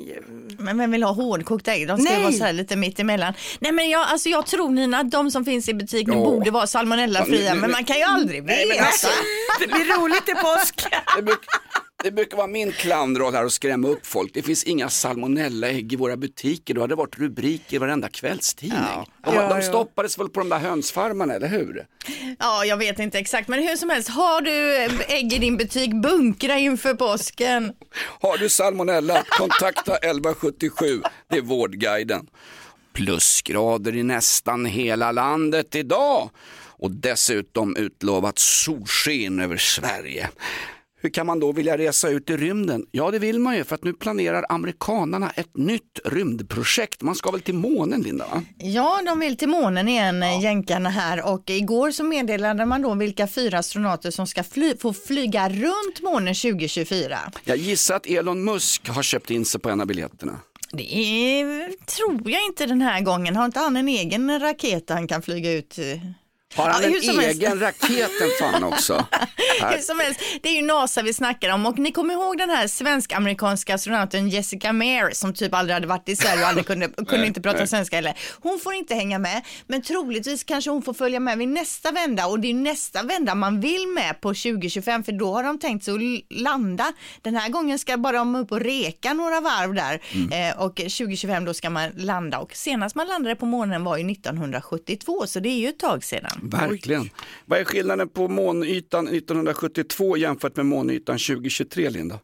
Men 0.59 0.77
vem 0.77 0.91
vill 0.91 1.03
ha 1.03 1.11
hårdkokta 1.11 1.73
ägg? 1.73 1.87
De 1.87 1.97
ska 1.97 2.13
Nej. 2.13 2.23
vara 2.23 2.31
så 2.33 2.43
här 2.43 2.53
lite 2.53 2.75
mitt 2.75 2.99
emellan. 2.99 3.33
Nej 3.59 3.71
men 3.71 3.89
jag, 3.89 4.01
alltså 4.07 4.29
jag 4.29 4.45
tror 4.45 4.69
Nina 4.69 4.97
att 4.99 5.11
de 5.11 5.31
som 5.31 5.45
finns 5.45 5.69
i 5.69 5.73
butik 5.73 6.07
nu 6.07 6.13
Ja. 6.13 6.19
borde 6.19 6.51
vara 6.51 6.67
salmonellafria 6.67 7.55
men 7.55 7.71
man 7.71 7.85
kan 7.85 7.97
ju 7.97 8.03
aldrig 8.03 8.43
veta. 8.43 8.83
alltså, 8.85 9.07
det 9.59 9.67
blir 9.67 9.99
roligt 9.99 10.29
i 10.29 10.33
påsk. 10.33 10.85
Det, 11.15 11.21
bruk, 11.21 11.39
det 12.03 12.11
brukar 12.11 12.37
vara 12.37 12.47
min 12.47 12.71
clownroll 12.71 13.33
här 13.33 13.45
och 13.45 13.53
skrämma 13.53 13.87
upp 13.87 14.05
folk. 14.05 14.31
Det 14.33 14.41
finns 14.41 14.63
inga 14.63 14.89
salmonellaägg 14.89 15.93
i 15.93 15.95
våra 15.95 16.17
butiker. 16.17 16.73
Då 16.73 16.81
hade 16.81 16.91
det 16.91 16.95
varit 16.97 17.19
rubriker 17.19 17.75
i 17.75 17.77
varenda 17.77 18.09
kvällstidning. 18.09 18.79
De, 18.79 19.05
Ja, 19.35 19.47
de 19.49 19.55
ja. 19.55 19.61
stoppades 19.61 20.17
väl 20.19 20.29
på 20.29 20.39
de 20.39 20.49
där 20.49 20.59
hönsfarmarna, 20.59 21.33
eller 21.33 21.47
hur? 21.47 21.85
Ja 22.39 22.65
jag 22.65 22.77
vet 22.77 22.99
inte 22.99 23.19
exakt 23.19 23.47
men 23.47 23.59
hur 23.67 23.75
som 23.75 23.89
helst, 23.89 24.09
har 24.09 24.41
du 24.41 24.75
ägg 25.07 25.33
i 25.33 25.37
din 25.37 25.57
butik, 25.57 25.93
bunkra 25.93 26.57
inför 26.57 26.93
påsken. 26.93 27.73
Har 28.21 28.37
du 28.37 28.49
salmonella, 28.49 29.23
kontakta 29.29 29.95
1177. 29.95 31.01
Det 31.29 31.37
är 31.37 31.41
Vårdguiden. 31.41 32.27
plusgrader 32.93 33.95
i 33.95 34.03
nästan 34.03 34.65
hela 34.65 35.11
landet 35.11 35.75
idag 35.75 36.29
och 36.67 36.91
dessutom 36.91 37.75
utlovat 37.75 38.39
solsken 38.39 39.39
över 39.39 39.57
Sverige. 39.57 40.29
Hur 41.03 41.09
kan 41.09 41.25
man 41.25 41.39
då 41.39 41.51
vilja 41.51 41.77
resa 41.77 42.09
ut 42.09 42.29
i 42.29 42.37
rymden? 42.37 42.85
Ja, 42.91 43.11
det 43.11 43.19
vill 43.19 43.39
man 43.39 43.55
ju 43.55 43.63
för 43.63 43.75
att 43.75 43.83
nu 43.83 43.93
planerar 43.93 44.45
amerikanarna 44.49 45.29
ett 45.29 45.57
nytt 45.57 45.99
rymdprojekt. 46.05 47.01
Man 47.01 47.15
ska 47.15 47.31
väl 47.31 47.41
till 47.41 47.53
månen, 47.53 48.01
Linda? 48.01 48.25
Va? 48.33 48.43
Ja, 48.57 49.01
de 49.05 49.19
vill 49.19 49.37
till 49.37 49.49
månen 49.49 49.87
igen, 49.87 50.21
ja. 50.21 50.41
jänkarna 50.41 50.89
här. 50.89 51.33
Och 51.33 51.49
igår 51.49 51.91
så 51.91 52.03
meddelade 52.03 52.65
man 52.65 52.81
då 52.81 52.95
vilka 52.95 53.27
fyra 53.27 53.59
astronauter 53.59 54.11
som 54.11 54.27
ska 54.27 54.43
fly 54.43 54.77
få 54.77 54.93
flyga 54.93 55.49
runt 55.49 56.01
månen 56.01 56.35
2024. 56.35 57.17
Jag 57.43 57.57
gissar 57.57 57.95
att 57.95 58.05
Elon 58.05 58.43
Musk 58.43 58.89
har 58.89 59.03
köpt 59.03 59.31
in 59.31 59.45
sig 59.45 59.61
på 59.61 59.69
en 59.69 59.81
av 59.81 59.87
biljetterna. 59.87 60.39
Det 60.71 60.95
är, 60.95 61.69
tror 61.85 62.31
jag 62.31 62.45
inte 62.45 62.65
den 62.65 62.81
här 62.81 63.01
gången. 63.01 63.35
Har 63.35 63.45
inte 63.45 63.59
han 63.59 63.77
en 63.77 63.87
egen 63.87 64.39
raket 64.39 64.89
han 64.89 65.07
kan 65.07 65.21
flyga 65.21 65.51
ut 65.51 65.79
har 66.55 66.69
han 66.69 66.83
ja, 66.83 67.13
en 67.13 67.19
egen 67.19 67.59
raket 67.59 68.11
fan 68.39 68.63
också? 68.63 69.05
hur 69.69 69.77
som 69.77 69.99
helst, 69.99 70.19
det 70.41 70.49
är 70.49 70.55
ju 70.55 70.61
NASA 70.61 71.01
vi 71.01 71.13
snackar 71.13 71.49
om 71.49 71.65
och 71.65 71.79
ni 71.79 71.91
kommer 71.91 72.13
ihåg 72.13 72.37
den 72.37 72.49
här 72.49 72.67
svensk-amerikanska 72.67 73.75
astronauten 73.75 74.29
Jessica 74.29 74.73
Meir 74.73 75.09
som 75.13 75.33
typ 75.33 75.53
aldrig 75.53 75.73
hade 75.73 75.87
varit 75.87 76.09
i 76.09 76.15
Sverige 76.15 76.41
och 76.41 76.47
aldrig 76.47 76.67
kunde, 76.67 76.87
kunde 77.07 77.27
inte 77.27 77.41
prata 77.41 77.67
svenska 77.67 77.95
heller. 77.95 78.17
Hon 78.39 78.59
får 78.59 78.73
inte 78.73 78.95
hänga 78.95 79.19
med, 79.19 79.41
men 79.67 79.81
troligtvis 79.81 80.43
kanske 80.43 80.71
hon 80.71 80.81
får 80.81 80.93
följa 80.93 81.19
med 81.19 81.37
vid 81.37 81.47
nästa 81.47 81.91
vända 81.91 82.27
och 82.27 82.39
det 82.39 82.49
är 82.49 82.53
nästa 82.53 83.03
vända 83.03 83.35
man 83.35 83.59
vill 83.59 83.87
med 83.87 84.21
på 84.21 84.29
2025 84.29 85.03
för 85.03 85.11
då 85.11 85.33
har 85.33 85.43
de 85.43 85.59
tänkt 85.59 85.85
sig 85.85 85.93
att 85.93 86.39
landa. 86.41 86.93
Den 87.21 87.35
här 87.35 87.49
gången 87.49 87.79
ska 87.79 87.97
bara 87.97 88.17
de 88.17 88.35
upp 88.35 88.51
och 88.51 88.59
reka 88.59 89.13
några 89.13 89.41
varv 89.41 89.73
där 89.73 90.01
mm. 90.13 90.49
eh, 90.49 90.61
och 90.61 90.75
2025 90.75 91.45
då 91.45 91.53
ska 91.53 91.69
man 91.69 91.89
landa 91.95 92.39
och 92.39 92.55
senast 92.55 92.95
man 92.95 93.07
landade 93.07 93.35
på 93.35 93.45
månen 93.45 93.83
var 93.83 93.97
ju 93.97 94.11
1972 94.11 95.27
så 95.27 95.39
det 95.39 95.49
är 95.49 95.57
ju 95.57 95.67
ett 95.67 95.79
tag 95.79 96.03
sedan. 96.03 96.40
Verkligen. 96.41 97.01
Oj. 97.01 97.11
Vad 97.45 97.59
är 97.59 97.63
skillnaden 97.63 98.09
på 98.09 98.27
månytan 98.27 99.07
1972 99.07 100.17
jämfört 100.17 100.55
med 100.55 100.65
månytan 100.65 101.17
2023, 101.17 101.89
Linda? 101.89 102.19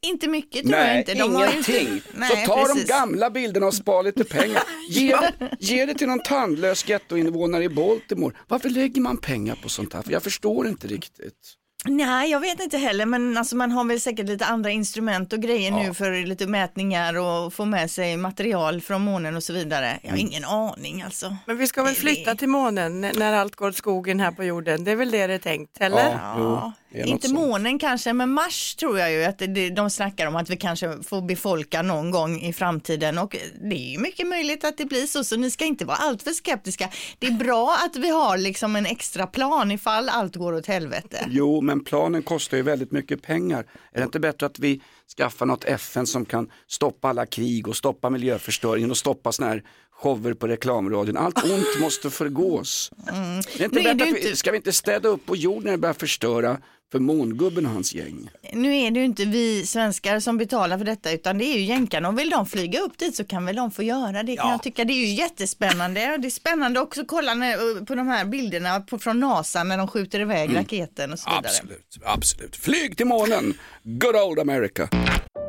Inte 0.00 0.28
mycket 0.28 0.62
tror 0.62 0.70
Nej, 0.70 0.88
jag 0.88 0.98
inte. 0.98 1.14
De 1.14 1.36
ingenting. 1.36 1.94
Inte... 1.94 2.08
Nej, 2.14 2.46
så 2.46 2.52
ta 2.52 2.64
precis. 2.64 2.86
de 2.86 2.92
gamla 2.92 3.30
bilderna 3.30 3.66
och 3.66 3.74
spara 3.74 4.02
lite 4.02 4.24
pengar. 4.24 4.62
Ge, 4.88 5.16
det, 5.16 5.56
ge 5.60 5.86
det 5.86 5.94
till 5.94 6.08
någon 6.08 6.22
tandlös 6.22 6.88
gettoinvånare 6.88 7.64
i 7.64 7.68
Baltimore. 7.68 8.34
Varför 8.48 8.68
lägger 8.68 9.00
man 9.00 9.16
pengar 9.16 9.58
på 9.62 9.68
sånt 9.68 9.94
här? 9.94 10.02
För 10.02 10.12
jag 10.12 10.22
förstår 10.22 10.68
inte 10.68 10.86
riktigt. 10.86 11.54
Nej, 11.88 12.30
jag 12.30 12.40
vet 12.40 12.60
inte 12.60 12.78
heller, 12.78 13.06
men 13.06 13.36
alltså 13.36 13.56
man 13.56 13.72
har 13.72 13.84
väl 13.84 14.00
säkert 14.00 14.26
lite 14.26 14.46
andra 14.46 14.70
instrument 14.70 15.32
och 15.32 15.40
grejer 15.40 15.70
ja. 15.70 15.82
nu 15.82 15.94
för 15.94 16.26
lite 16.26 16.46
mätningar 16.46 17.18
och 17.18 17.54
få 17.54 17.64
med 17.64 17.90
sig 17.90 18.16
material 18.16 18.80
från 18.80 19.02
månen 19.02 19.36
och 19.36 19.42
så 19.42 19.52
vidare. 19.52 19.98
Jag 20.02 20.10
har 20.10 20.18
mm. 20.18 20.26
ingen 20.26 20.44
aning 20.44 21.02
alltså. 21.02 21.36
Men 21.46 21.56
vi 21.56 21.66
ska 21.66 21.82
väl 21.82 21.94
flytta 21.94 22.34
till 22.34 22.48
månen 22.48 23.00
när 23.00 23.32
allt 23.32 23.56
går 23.56 23.68
åt 23.68 23.76
skogen 23.76 24.20
här 24.20 24.30
på 24.30 24.44
jorden, 24.44 24.84
det 24.84 24.90
är 24.90 24.96
väl 24.96 25.10
det 25.10 25.26
det 25.26 25.34
är 25.34 25.38
tänkt, 25.38 25.80
eller? 25.80 26.10
Ja, 26.10 26.34
ja. 26.38 26.72
Inte 26.94 27.32
månen 27.32 27.78
kanske, 27.78 28.12
men 28.12 28.30
Mars 28.30 28.74
tror 28.74 28.98
jag 28.98 29.12
ju 29.12 29.24
att 29.24 29.38
det, 29.38 29.70
de 29.70 29.90
snackar 29.90 30.26
om 30.26 30.36
att 30.36 30.50
vi 30.50 30.56
kanske 30.56 31.02
får 31.02 31.22
befolka 31.22 31.82
någon 31.82 32.10
gång 32.10 32.40
i 32.40 32.52
framtiden 32.52 33.18
och 33.18 33.36
det 33.60 33.76
är 33.76 33.92
ju 33.92 33.98
mycket 33.98 34.26
möjligt 34.26 34.64
att 34.64 34.78
det 34.78 34.84
blir 34.84 35.06
så, 35.06 35.24
så 35.24 35.36
ni 35.36 35.50
ska 35.50 35.64
inte 35.64 35.84
vara 35.84 35.96
alltför 35.96 36.30
skeptiska. 36.30 36.88
Det 37.18 37.26
är 37.26 37.32
bra 37.32 37.78
att 37.86 37.96
vi 37.96 38.10
har 38.10 38.38
liksom 38.38 38.76
en 38.76 38.86
extra 38.86 39.26
plan 39.26 39.70
ifall 39.70 40.08
allt 40.08 40.36
går 40.36 40.52
åt 40.52 40.66
helvete. 40.66 41.26
Jo, 41.28 41.60
men 41.60 41.84
planen 41.84 42.22
kostar 42.22 42.56
ju 42.56 42.62
väldigt 42.62 42.92
mycket 42.92 43.22
pengar. 43.22 43.64
Är 43.92 43.98
det 43.98 44.04
inte 44.04 44.20
bättre 44.20 44.46
att 44.46 44.58
vi 44.58 44.80
skaffar 45.16 45.46
något 45.46 45.64
FN 45.64 46.06
som 46.06 46.24
kan 46.24 46.50
stoppa 46.66 47.08
alla 47.08 47.26
krig 47.26 47.68
och 47.68 47.76
stoppa 47.76 48.10
miljöförstöringen 48.10 48.90
och 48.90 48.96
stoppa 48.96 49.32
sådana 49.32 49.52
här 49.52 49.62
shower 50.02 50.34
på 50.34 50.48
reklamradion. 50.48 51.16
Allt 51.16 51.44
ont 51.44 51.80
måste 51.80 52.10
förgås. 52.10 52.92
Mm. 53.08 53.40
Det 53.56 53.60
är 53.60 53.64
inte 53.64 53.80
bättre, 53.80 54.04
är 54.04 54.08
inte... 54.08 54.36
Ska 54.36 54.50
vi 54.50 54.56
inte 54.56 54.72
städa 54.72 55.08
upp 55.08 55.26
på 55.26 55.36
jorden 55.36 55.64
när 55.64 55.72
det 55.72 55.78
börjar 55.78 55.94
förstöra 55.94 56.58
för 56.92 56.98
mångubben 56.98 57.66
och 57.66 57.72
hans 57.72 57.94
gäng. 57.94 58.30
Nu 58.52 58.76
är 58.76 58.90
det 58.90 58.98
ju 58.98 59.04
inte 59.04 59.24
vi 59.24 59.66
svenskar 59.66 60.20
som 60.20 60.38
betalar 60.38 60.78
för 60.78 60.84
detta 60.84 61.12
utan 61.12 61.38
det 61.38 61.44
är 61.44 61.58
ju 61.58 61.64
jänkarna 61.64 62.08
och 62.08 62.18
vill 62.18 62.30
de 62.30 62.46
flyga 62.46 62.80
upp 62.80 62.98
dit 62.98 63.16
så 63.16 63.24
kan 63.24 63.44
väl 63.44 63.56
de 63.56 63.70
få 63.70 63.82
göra 63.82 64.22
det 64.22 64.36
kan 64.36 64.50
jag 64.50 64.62
tycka. 64.62 64.84
Det 64.84 64.92
är 64.92 65.06
ju 65.06 65.14
jättespännande. 65.14 66.16
Det 66.18 66.28
är 66.28 66.30
spännande 66.30 66.80
också 66.80 67.00
att 67.00 67.08
kolla 67.08 67.34
när, 67.34 67.84
på 67.84 67.94
de 67.94 68.08
här 68.08 68.24
bilderna 68.24 68.80
på, 68.80 68.98
från 68.98 69.20
NASA 69.20 69.64
när 69.64 69.78
de 69.78 69.88
skjuter 69.88 70.20
iväg 70.20 70.50
mm. 70.50 70.62
raketen 70.62 71.12
och 71.12 71.18
så 71.18 71.30
vidare. 71.30 71.46
Absolut, 71.46 71.98
absolut. 72.04 72.56
Flyg 72.56 72.96
till 72.96 73.06
månen, 73.06 73.54
good 73.82 74.16
old 74.16 74.38
America. 74.38 74.88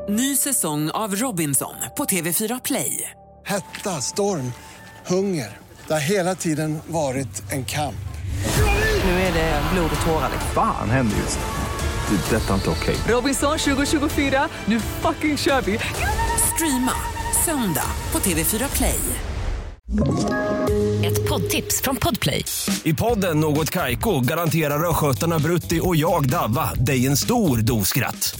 Ny 0.09 0.35
säsong 0.35 0.89
av 0.89 1.15
Robinson 1.15 1.75
på 1.97 2.03
TV4 2.03 2.61
Play. 2.63 3.11
Hetta, 3.45 4.01
storm, 4.01 4.51
hunger. 5.07 5.57
Det 5.87 5.93
har 5.93 5.99
hela 5.99 6.35
tiden 6.35 6.79
varit 6.87 7.51
en 7.51 7.65
kamp. 7.65 7.95
Nu 9.09 9.15
är 9.15 9.33
det 9.33 9.61
blod 9.73 9.91
och 9.99 10.07
tårar. 10.07 10.29
Fan 10.53 10.89
händer 10.89 11.17
just 11.17 11.39
det. 11.39 12.15
det 12.15 12.37
detta 12.37 12.49
är 12.49 12.55
inte 12.55 12.69
okej. 12.69 12.95
Okay. 12.95 13.13
Robinson 13.13 13.57
2024, 13.57 14.47
nu 14.65 14.79
fucking 14.79 15.37
kör 15.37 15.61
vi. 15.61 15.79
Streama 16.55 16.91
söndag 17.45 17.85
på 18.11 18.19
TV4 18.19 18.77
Play. 18.77 18.99
Ett 21.05 21.29
poddtips 21.29 21.81
från 21.81 21.95
Podplay. 21.95 22.45
I 22.83 22.93
podden 22.93 23.39
Något 23.39 23.69
Kaiko 23.69 24.19
garanterar 24.19 24.89
östgötarna 24.89 25.39
Brutti 25.39 25.79
och 25.83 25.95
jag 25.95 26.29
Davva 26.29 26.73
dig 26.73 27.07
en 27.07 27.17
stor 27.17 27.57
dos 27.57 27.87
skratt. 27.87 28.39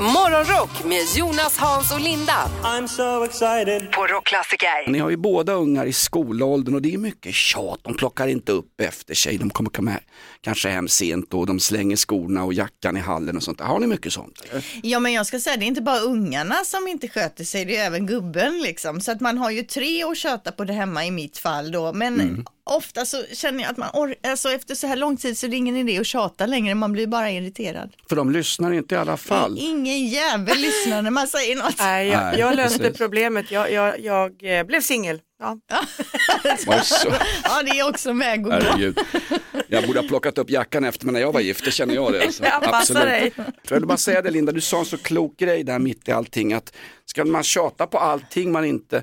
Morgonrock 0.00 0.84
med 0.84 1.04
Jonas, 1.16 1.58
Hans 1.58 1.92
och 1.92 2.00
Linda. 2.00 2.50
I'm 2.62 2.86
so 2.86 3.24
excited. 3.24 3.92
På 3.92 4.06
Rockklassiker. 4.06 4.90
Ni 4.90 4.98
har 4.98 5.10
ju 5.10 5.16
båda 5.16 5.52
ungar 5.52 5.86
i 5.86 5.92
skolåldern 5.92 6.74
och 6.74 6.82
det 6.82 6.94
är 6.94 6.98
mycket 6.98 7.34
tjat. 7.34 7.80
De 7.82 7.94
plockar 7.94 8.28
inte 8.28 8.52
upp 8.52 8.80
efter 8.80 9.14
sig. 9.14 9.38
De 9.38 9.50
kommer 9.50 9.70
komma 9.70 9.90
här, 9.90 10.02
kanske 10.40 10.68
hem 10.68 10.88
sent 10.88 11.34
och 11.34 11.46
de 11.46 11.60
slänger 11.60 11.96
skorna 11.96 12.44
och 12.44 12.54
jackan 12.54 12.96
i 12.96 13.00
hallen 13.00 13.36
och 13.36 13.42
sånt. 13.42 13.60
Har 13.60 13.78
ni 13.78 13.86
mycket 13.86 14.12
sånt? 14.12 14.42
Eller? 14.50 14.64
Ja 14.82 15.00
men 15.00 15.12
jag 15.12 15.26
ska 15.26 15.40
säga 15.40 15.56
det 15.56 15.64
är 15.64 15.66
inte 15.66 15.82
bara 15.82 16.00
ungarna 16.00 16.54
som 16.64 16.88
inte 16.88 17.08
sköter 17.08 17.44
sig, 17.44 17.64
det 17.64 17.76
är 17.76 17.86
även 17.86 18.06
gubben 18.06 18.58
liksom. 18.62 19.00
Så 19.00 19.12
att 19.12 19.20
man 19.20 19.38
har 19.38 19.50
ju 19.50 19.62
tre 19.62 20.04
att 20.04 20.18
köta 20.18 20.52
på 20.52 20.64
det 20.64 20.72
hemma 20.72 21.06
i 21.06 21.10
mitt 21.10 21.38
fall 21.38 21.72
då. 21.72 21.92
Men 21.92 22.20
mm 22.20 22.44
ofta 22.66 23.04
så 23.04 23.24
känner 23.32 23.62
jag 23.62 23.70
att 23.70 23.76
man 23.76 23.88
or- 23.88 24.14
alltså 24.22 24.50
efter 24.50 24.74
så 24.74 24.86
här 24.86 24.96
lång 24.96 25.16
tid 25.16 25.38
så 25.38 25.46
är 25.46 25.50
det 25.50 25.56
ingen 25.56 25.76
idé 25.76 25.98
att 25.98 26.06
tjata 26.06 26.46
längre, 26.46 26.74
man 26.74 26.92
blir 26.92 27.06
bara 27.06 27.30
irriterad. 27.30 27.92
För 28.08 28.16
de 28.16 28.30
lyssnar 28.30 28.72
inte 28.72 28.94
i 28.94 28.98
alla 28.98 29.16
fall. 29.16 29.58
Ingen 29.58 30.06
jävel 30.06 30.58
lyssnar 30.58 31.02
när 31.02 31.10
man 31.10 31.26
säger 31.26 31.56
något. 31.56 31.78
Nej, 31.78 32.08
jag, 32.08 32.38
jag 32.38 32.56
löste 32.56 32.78
precis. 32.78 32.98
problemet, 32.98 33.50
jag, 33.50 33.72
jag, 33.72 34.00
jag 34.00 34.58
eh, 34.58 34.64
blev 34.64 34.80
singel. 34.80 35.20
Ja. 35.38 35.58
ja, 35.68 35.82
det 37.64 37.78
är 37.78 37.88
också 37.88 38.14
med. 38.14 38.42
God 38.42 38.52
Herregud. 38.52 38.98
Jag 39.68 39.86
borde 39.86 40.00
ha 40.00 40.08
plockat 40.08 40.38
upp 40.38 40.50
jackan 40.50 40.84
efter 40.84 41.06
mig 41.06 41.12
när 41.12 41.20
jag 41.20 41.32
var 41.32 41.40
gift, 41.40 41.64
det 41.64 41.70
känner 41.70 41.94
jag 41.94 42.12
det. 42.12 42.22
Alltså. 42.22 42.44
Jag 42.62 42.74
Absolut. 42.74 43.04
Dig. 43.04 43.32
Jag 43.68 43.76
vill 43.76 43.86
bara 43.86 43.98
säga 43.98 44.22
det 44.22 44.30
Linda, 44.30 44.52
du 44.52 44.60
sa 44.60 44.78
en 44.78 44.84
så 44.84 44.96
klok 44.98 45.36
grej 45.36 45.64
där 45.64 45.78
mitt 45.78 46.08
i 46.08 46.12
allting, 46.12 46.52
att 46.52 46.74
ska 47.04 47.24
man 47.24 47.42
tjata 47.42 47.86
på 47.86 47.98
allting 47.98 48.52
man 48.52 48.64
inte 48.64 49.02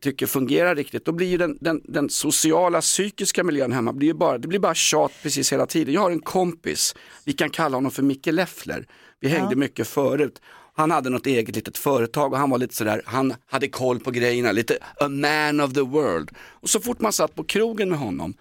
tycker 0.00 0.26
fungerar 0.26 0.74
riktigt, 0.74 1.04
då 1.04 1.12
blir 1.12 1.26
ju 1.26 1.36
den, 1.36 1.58
den, 1.60 1.80
den, 1.84 2.08
sociala 2.08 2.80
psykiska 2.80 3.44
miljön 3.44 3.72
hemma, 3.72 3.92
blir 3.92 4.08
ju 4.08 4.14
bara, 4.14 4.38
det 4.38 4.48
blir 4.48 4.58
bara 4.58 4.74
tjat 4.74 5.12
precis 5.22 5.52
hela 5.52 5.66
tiden. 5.66 5.94
Jag 5.94 6.00
har 6.00 6.10
en 6.10 6.20
kompis, 6.20 6.94
vi 7.24 7.32
kan 7.32 7.50
kalla 7.50 7.76
honom 7.76 7.90
för 7.90 8.02
Micke 8.02 8.26
Leffler, 8.26 8.86
vi 9.20 9.28
hängde 9.28 9.52
ja. 9.52 9.56
mycket 9.56 9.88
förut. 9.88 10.40
Han 10.74 10.90
hade 10.90 11.10
något 11.10 11.26
eget 11.26 11.56
litet 11.56 11.78
företag 11.78 12.32
och 12.32 12.38
han 12.38 12.50
var 12.50 12.58
lite 12.58 12.74
sådär, 12.74 13.02
han 13.04 13.34
hade 13.46 13.68
koll 13.68 14.00
på 14.00 14.10
grejerna, 14.10 14.52
lite 14.52 14.78
a 15.00 15.08
man 15.08 15.60
of 15.60 15.72
the 15.72 15.80
world. 15.80 16.30
Och 16.38 16.70
så 16.70 16.80
fort 16.80 17.00
man 17.00 17.12
satt 17.12 17.34
på 17.34 17.44
krogen 17.44 17.88
med 17.88 17.98
honom 17.98 18.34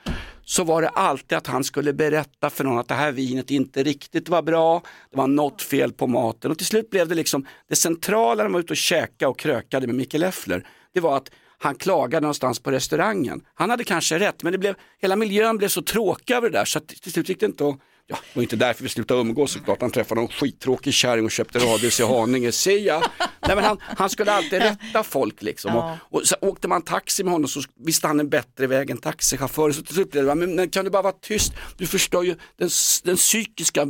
så 0.45 0.63
var 0.63 0.81
det 0.81 0.89
alltid 0.89 1.37
att 1.37 1.47
han 1.47 1.63
skulle 1.63 1.93
berätta 1.93 2.49
för 2.49 2.63
någon 2.63 2.77
att 2.77 2.87
det 2.87 2.95
här 2.95 3.11
vinet 3.11 3.51
inte 3.51 3.83
riktigt 3.83 4.29
var 4.29 4.41
bra, 4.41 4.81
det 5.11 5.17
var 5.17 5.27
något 5.27 5.61
fel 5.61 5.93
på 5.93 6.07
maten 6.07 6.51
och 6.51 6.57
till 6.57 6.67
slut 6.67 6.89
blev 6.89 7.07
det 7.07 7.15
liksom 7.15 7.45
det 7.69 7.75
centrala 7.75 8.35
när 8.35 8.49
man 8.49 8.53
var 8.53 8.59
ute 8.59 8.73
och 8.73 8.77
käkade 8.77 9.29
och 9.29 9.39
krökade 9.39 9.87
med 9.87 9.95
Micke 9.95 10.13
Leffler 10.13 10.67
det 10.95 11.01
var 11.01 11.17
att 11.17 11.29
han 11.57 11.75
klagade 11.75 12.21
någonstans 12.21 12.59
på 12.59 12.71
restaurangen. 12.71 13.41
Han 13.53 13.69
hade 13.69 13.83
kanske 13.83 14.19
rätt 14.19 14.43
men 14.43 14.51
det 14.51 14.57
blev, 14.57 14.75
hela 15.01 15.15
miljön 15.15 15.57
blev 15.57 15.67
så 15.67 15.81
tråkig 15.81 16.33
över 16.33 16.49
det 16.49 16.57
där 16.57 16.65
så 16.65 16.77
att 16.77 16.87
till 16.87 17.11
slut 17.11 17.29
gick 17.29 17.39
det 17.39 17.45
inte 17.45 17.67
att 17.67 17.79
Ja, 18.07 18.15
det 18.15 18.37
var 18.37 18.43
inte 18.43 18.55
därför 18.55 18.83
vi 18.83 18.89
slutade 18.89 19.21
umgås 19.21 19.51
såklart. 19.51 19.81
Han 19.81 19.91
träffade 19.91 20.21
någon 20.21 20.29
skittråkig 20.29 20.93
kärring 20.93 21.25
och 21.25 21.31
köpte 21.31 21.59
radhus 21.59 21.99
i 21.99 22.03
Haninge. 22.03 22.51
Se 22.51 22.77
ja. 22.77 23.03
Nej, 23.19 23.55
men 23.55 23.63
han, 23.65 23.77
han 23.81 24.09
skulle 24.09 24.31
alltid 24.31 24.61
rätta 24.61 25.03
folk 25.03 25.41
liksom. 25.41 25.71
Ja. 25.73 25.97
Och, 26.01 26.19
och 26.19 26.27
så 26.27 26.35
åkte 26.41 26.67
man 26.67 26.81
taxi 26.81 27.23
med 27.23 27.33
honom 27.33 27.47
så 27.47 27.61
visste 27.85 28.07
han 28.07 28.19
en 28.19 28.29
bättre 28.29 28.67
väg 28.67 28.89
än 28.89 28.97
taxichaufför. 28.97 29.71
Så 29.71 29.81
till 29.81 29.95
slut 29.95 30.11
blev 30.11 30.25
det, 30.25 30.35
men, 30.35 30.55
men 30.55 30.69
kan 30.69 30.85
du 30.85 30.91
bara 30.91 31.01
vara 31.01 31.13
tyst? 31.21 31.53
Du 31.77 31.87
förstör 31.87 32.23
ju 32.23 32.35
den, 32.57 32.69
den 33.03 33.15
psykiska, 33.15 33.87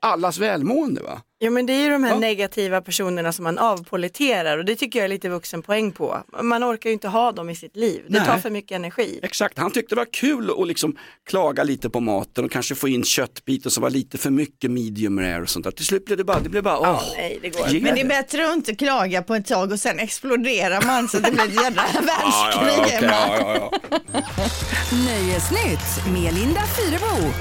allas 0.00 0.38
välmående 0.38 1.02
va? 1.02 1.22
Ja 1.42 1.50
men 1.50 1.66
det 1.66 1.72
är 1.72 1.82
ju 1.84 1.90
de 1.90 2.04
här 2.04 2.10
Ja. 2.12 2.18
negativa 2.18 2.80
personerna 2.80 3.32
som 3.32 3.42
man 3.44 3.58
avpoliterar 3.58 4.58
och 4.58 4.64
det 4.64 4.76
tycker 4.76 4.98
jag 4.98 5.04
är 5.04 5.08
lite 5.08 5.28
vuxenpoäng 5.28 5.92
på. 5.92 6.22
Man 6.42 6.64
orkar 6.64 6.90
ju 6.90 6.94
inte 6.94 7.08
ha 7.08 7.32
dem 7.32 7.50
i 7.50 7.54
sitt 7.56 7.76
liv, 7.76 8.02
det 8.08 8.18
Nej. 8.18 8.26
tar 8.28 8.38
för 8.38 8.50
mycket 8.50 8.76
energi. 8.76 9.20
Exakt, 9.22 9.58
han 9.58 9.70
tyckte 9.70 9.94
det 9.94 9.98
var 9.98 10.12
kul 10.12 10.50
att 10.60 10.68
liksom 10.68 10.96
klaga 11.28 11.62
lite 11.64 11.90
på 11.90 12.00
maten 12.00 12.44
och 12.44 12.50
kanske 12.50 12.74
få 12.74 12.88
in 12.88 13.04
köttbitar 13.04 13.70
som 13.70 13.82
var 13.82 13.90
lite 13.90 14.18
för 14.18 14.30
mycket 14.30 14.70
medium 14.70 15.20
rare 15.20 15.42
och 15.42 15.48
sånt 15.48 15.64
där. 15.64 15.70
Till 15.70 15.84
slut 15.86 16.04
blev 16.04 16.18
det 16.18 16.24
bara, 16.24 16.40
det 16.40 16.48
blev 16.48 16.62
bara, 16.62 16.78
åh. 16.78 17.02
Nej, 17.16 17.38
det 17.42 17.48
går. 17.48 17.80
Men 17.80 17.94
det 17.94 18.00
är 18.00 18.08
bättre 18.08 18.48
att 18.48 18.54
inte 18.56 18.74
klaga 18.74 19.22
på 19.22 19.34
ett 19.34 19.46
tag 19.46 19.72
och 19.72 19.80
sen 19.80 19.98
exploderar 19.98 20.82
man 20.86 21.08
så 21.08 21.18
det 21.18 21.30
blir 21.32 21.44
ett 21.44 21.54
jädra 21.62 21.82
världskrig 21.82 22.78
okej, 22.80 22.90
hemma. 22.90 23.12
ja, 23.12 23.54
ja, 23.56 23.70
ja. 23.92 24.00
Nöjesnytt 25.06 26.06
med 26.12 26.34
Linda 26.34 26.60
Fyrebo. 26.76 27.32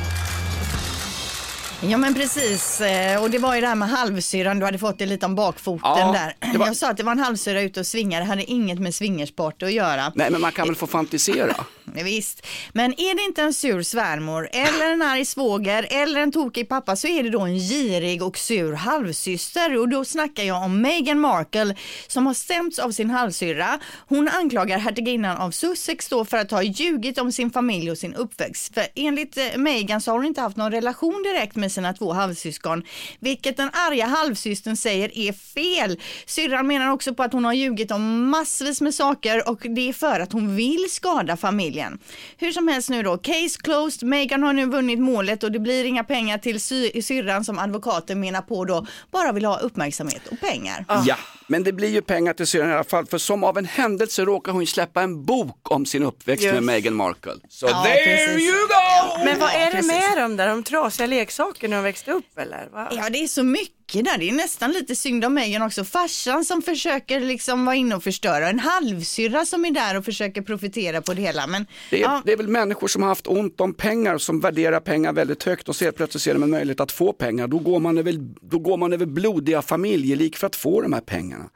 Ja 1.84 1.98
men 1.98 2.14
precis, 2.14 2.82
Eh, 2.82 3.24
och 3.24 3.30
det 3.30 3.38
var 3.38 3.56
ju 3.56 3.62
det 3.62 3.68
här 3.68 3.76
med 3.76 3.90
halvsyran, 3.90 4.60
du 4.60 4.66
hade 4.66 4.78
fått 4.80 5.00
det 5.00 5.06
lite 5.06 5.26
om 5.26 5.36
bakfoten 5.36 5.82
Ja, 5.96 6.34
där. 6.40 6.58
var- 6.58 6.66
Jag 6.68 6.76
sa 6.76 6.90
att 6.90 6.98
det 6.98 7.04
var 7.04 7.12
en 7.12 7.20
halvsyra 7.20 7.62
ute 7.62 7.80
och 7.80 7.86
svingade, 7.88 8.24
det 8.24 8.30
hade 8.30 8.44
inget 8.52 8.80
med 8.80 8.96
swingersport 8.96 9.64
att 9.64 9.72
göra. 9.74 10.12
Nej 10.16 10.32
men 10.32 10.42
man 10.42 10.52
kan 10.52 10.68
väl 10.68 10.76
få 10.76 10.88
fantisera. 10.88 11.54
Ja, 11.58 12.04
Visst, 12.04 12.46
men 12.74 12.92
är 13.00 13.16
det 13.16 13.22
inte 13.22 13.42
en 13.42 13.54
sur 13.54 13.82
svärmor 13.84 14.50
eller 14.52 14.92
en 14.92 15.02
arg 15.02 15.26
svåger 15.26 15.88
eller 15.90 16.22
en 16.22 16.32
tokig 16.32 16.70
pappa 16.70 16.96
så 16.96 17.08
är 17.08 17.24
det 17.24 17.30
då 17.30 17.40
en 17.42 17.56
girig 17.60 18.24
och 18.24 18.38
sur 18.38 18.74
halvsyster 18.74 19.78
och 19.78 19.90
då 19.90 20.06
snackar 20.06 20.44
jag 20.44 20.64
om 20.64 20.82
Meghan 20.82 21.20
Markle 21.20 21.76
som 22.08 22.26
har 22.28 22.34
stämts 22.34 22.80
av 22.80 22.92
sin 22.92 23.10
halvsyrra. 23.10 23.80
Hon 24.08 24.30
anklagar 24.30 24.78
hertiginnan 24.78 25.38
av 25.38 25.52
Sussex 25.52 26.08
då 26.10 26.26
för 26.26 26.38
att 26.38 26.52
ha 26.52 26.64
ljugit 26.64 27.18
om 27.18 27.32
sin 27.32 27.52
familj 27.52 27.92
och 27.92 27.98
sin 27.98 28.14
uppväxt. 28.14 28.74
För 28.74 28.86
enligt 28.96 29.38
eh, 29.38 29.44
Meghan 29.58 30.02
så 30.02 30.12
har 30.12 30.18
hon 30.18 30.26
inte 30.26 30.42
haft 30.42 30.58
någon 30.58 30.72
relation 30.72 31.24
direkt 31.24 31.56
med 31.56 31.69
sina 31.70 31.94
två 31.94 32.14
halvsyskon, 32.14 32.84
vilket 33.20 33.58
den 33.58 33.70
arga 33.74 34.06
halvsystern 34.06 34.76
säger 34.78 35.18
är 35.18 35.34
fel. 35.34 36.00
Syrran 36.26 36.68
menar 36.68 36.92
också 36.92 37.14
på 37.14 37.24
att 37.24 37.34
hon 37.34 37.46
har 37.46 37.54
ljugit 37.54 37.92
om 37.92 38.30
massvis 38.30 38.82
med 38.82 38.96
saker 38.96 39.50
och 39.50 39.60
det 39.76 39.90
är 39.90 39.94
för 39.94 40.20
att 40.20 40.32
hon 40.34 40.56
vill 40.56 40.86
skada 40.90 41.38
familjen. 41.38 42.00
Hur 42.38 42.52
som 42.52 42.68
helst 42.68 42.90
nu 42.90 43.04
då, 43.04 43.18
case 43.18 43.60
closed. 43.64 44.10
Meghan 44.10 44.44
har 44.44 44.54
nu 44.54 44.66
vunnit 44.66 45.00
målet 45.00 45.44
och 45.44 45.52
det 45.52 45.60
blir 45.60 45.86
inga 45.86 46.04
pengar 46.04 46.38
till 46.38 46.60
sy- 46.62 47.02
syrran 47.02 47.46
som 47.46 47.60
advokaten 47.60 48.20
menar 48.20 48.42
på 48.42 48.66
då 48.66 48.86
bara 49.12 49.32
vill 49.32 49.46
ha 49.46 49.58
uppmärksamhet 49.60 50.22
och 50.32 50.40
pengar. 50.40 50.86
Ja, 51.06 51.16
men 51.48 51.64
det 51.64 51.72
blir 51.74 51.90
ju 51.90 52.02
pengar 52.02 52.34
till 52.34 52.48
syrran 52.48 52.70
i 52.70 52.74
alla 52.74 52.84
fall. 52.84 53.06
För 53.06 53.18
som 53.18 53.44
av 53.44 53.58
en 53.58 53.66
händelse 53.66 54.26
råkar 54.26 54.52
hon 54.52 54.68
släppa 54.68 55.02
en 55.02 55.26
bok 55.26 55.72
om 55.72 55.86
sin 55.86 56.04
uppväxt 56.04 56.44
Just. 56.44 56.54
med 56.54 56.64
Meghan 56.64 56.94
Markle. 56.96 57.34
Så 57.50 57.66
Ja, 57.68 57.84
there 57.84 58.06
precis. 58.28 58.48
you 58.50 58.68
go! 58.68 58.89
Men 59.26 59.40
vad 59.40 59.50
är 59.50 59.72
det 59.72 59.88
med 59.88 60.18
dem 60.24 60.38
där, 60.38 60.48
de 60.48 60.64
trasiga 60.64 61.08
leksakerna 61.08 61.70
när 61.70 61.78
de 61.78 61.84
växte 61.84 62.12
upp 62.12 62.38
eller? 62.38 62.70
Va? 62.74 62.88
Ja, 62.92 63.10
det 63.10 63.24
är 63.24 63.28
så 63.28 63.44
mycket 63.44 63.79
där. 63.94 64.18
Det 64.18 64.30
är 64.30 64.34
nästan 64.34 64.72
lite 64.72 64.96
synd 64.96 65.26
om 65.26 65.34
Meghan 65.34 65.62
också. 65.62 65.84
Farsan 65.84 66.46
som 66.46 66.62
försöker 66.62 67.20
liksom 67.20 67.66
vara 67.66 67.76
inne 67.76 67.96
och 67.96 68.04
förstöra. 68.04 68.50
En 68.50 68.60
halvsyrra 68.60 69.46
som 69.46 69.66
är 69.66 69.72
där 69.72 69.98
och 69.98 70.06
försöker 70.06 70.42
profitera 70.42 71.02
på 71.02 71.14
det 71.14 71.22
hela. 71.22 71.48
Men 71.48 71.66
Det 71.90 71.98
är, 71.98 72.02
ja, 72.02 72.22
det 72.26 72.32
är 72.32 72.38
väl 72.38 72.48
människor 72.48 72.88
som 72.88 73.02
har 73.02 73.10
haft 73.10 73.28
ont 73.28 73.62
om 73.62 73.74
pengar 73.74 74.18
som 74.18 74.40
värderar 74.40 74.80
pengar 74.80 75.14
väldigt 75.14 75.44
högt 75.44 75.70
och 75.70 75.76
helt 75.82 75.96
plötsligt 75.96 76.24
ser 76.24 76.34
de 76.34 76.44
en 76.44 76.50
möjlighet 76.50 76.80
att 76.80 76.92
få 76.92 77.14
pengar. 77.14 77.48
Då 77.48 77.58
går 77.60 77.80
man 77.80 77.98
över, 77.98 78.14
då 78.42 78.60
går 78.60 78.78
man 78.78 78.94
över 78.94 79.06
blodiga 79.06 79.62
familjelik 79.62 80.38
för 80.38 80.48
att 80.48 80.56
få 80.56 80.82
de 80.82 80.94
här 80.94 81.02
pengarna. 81.02 81.50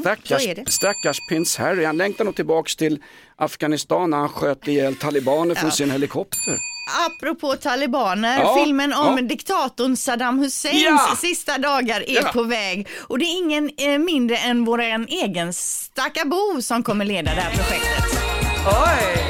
Stackars, 0.00 0.42
så 0.42 0.48
är 0.48 0.54
det. 0.54 0.70
stackars 0.70 1.18
prins 1.28 1.56
Harry, 1.56 1.84
han 1.84 1.96
längtar 1.96 2.24
nog 2.24 2.36
tillbaks 2.36 2.76
till 2.76 3.02
Afghanistan 3.36 4.10
när 4.10 4.16
han 4.18 4.28
sköt 4.28 4.68
ihjäl 4.68 4.94
talibaner 4.96 5.54
från 5.54 5.72
sin 5.72 5.90
helikopter. 5.90 6.58
apropå 7.06 7.54
talibaner, 7.56 8.38
Ja, 8.40 8.56
filmen 8.64 8.92
om 8.92 9.16
ja. 9.18 9.22
diktatorn 9.22 9.96
Saddam 9.96 10.38
Husseins 10.38 10.82
Ja. 10.82 11.16
sista 11.20 11.58
dagar 11.70 12.00
är 12.10 12.14
Ja. 12.22 12.30
på 12.32 12.42
väg. 12.42 12.88
Och 13.00 13.18
det 13.18 13.24
är 13.24 13.36
ingen 13.38 13.70
eh, 13.78 13.98
mindre 13.98 14.36
än 14.36 14.64
vår 14.64 14.80
egen 15.08 15.52
Stackabo 15.52 16.62
som 16.62 16.82
kommer 16.82 17.04
leda 17.04 17.34
det 17.34 17.40
här 17.40 17.50
projektet. 17.56 18.20
Oj! 18.66 19.29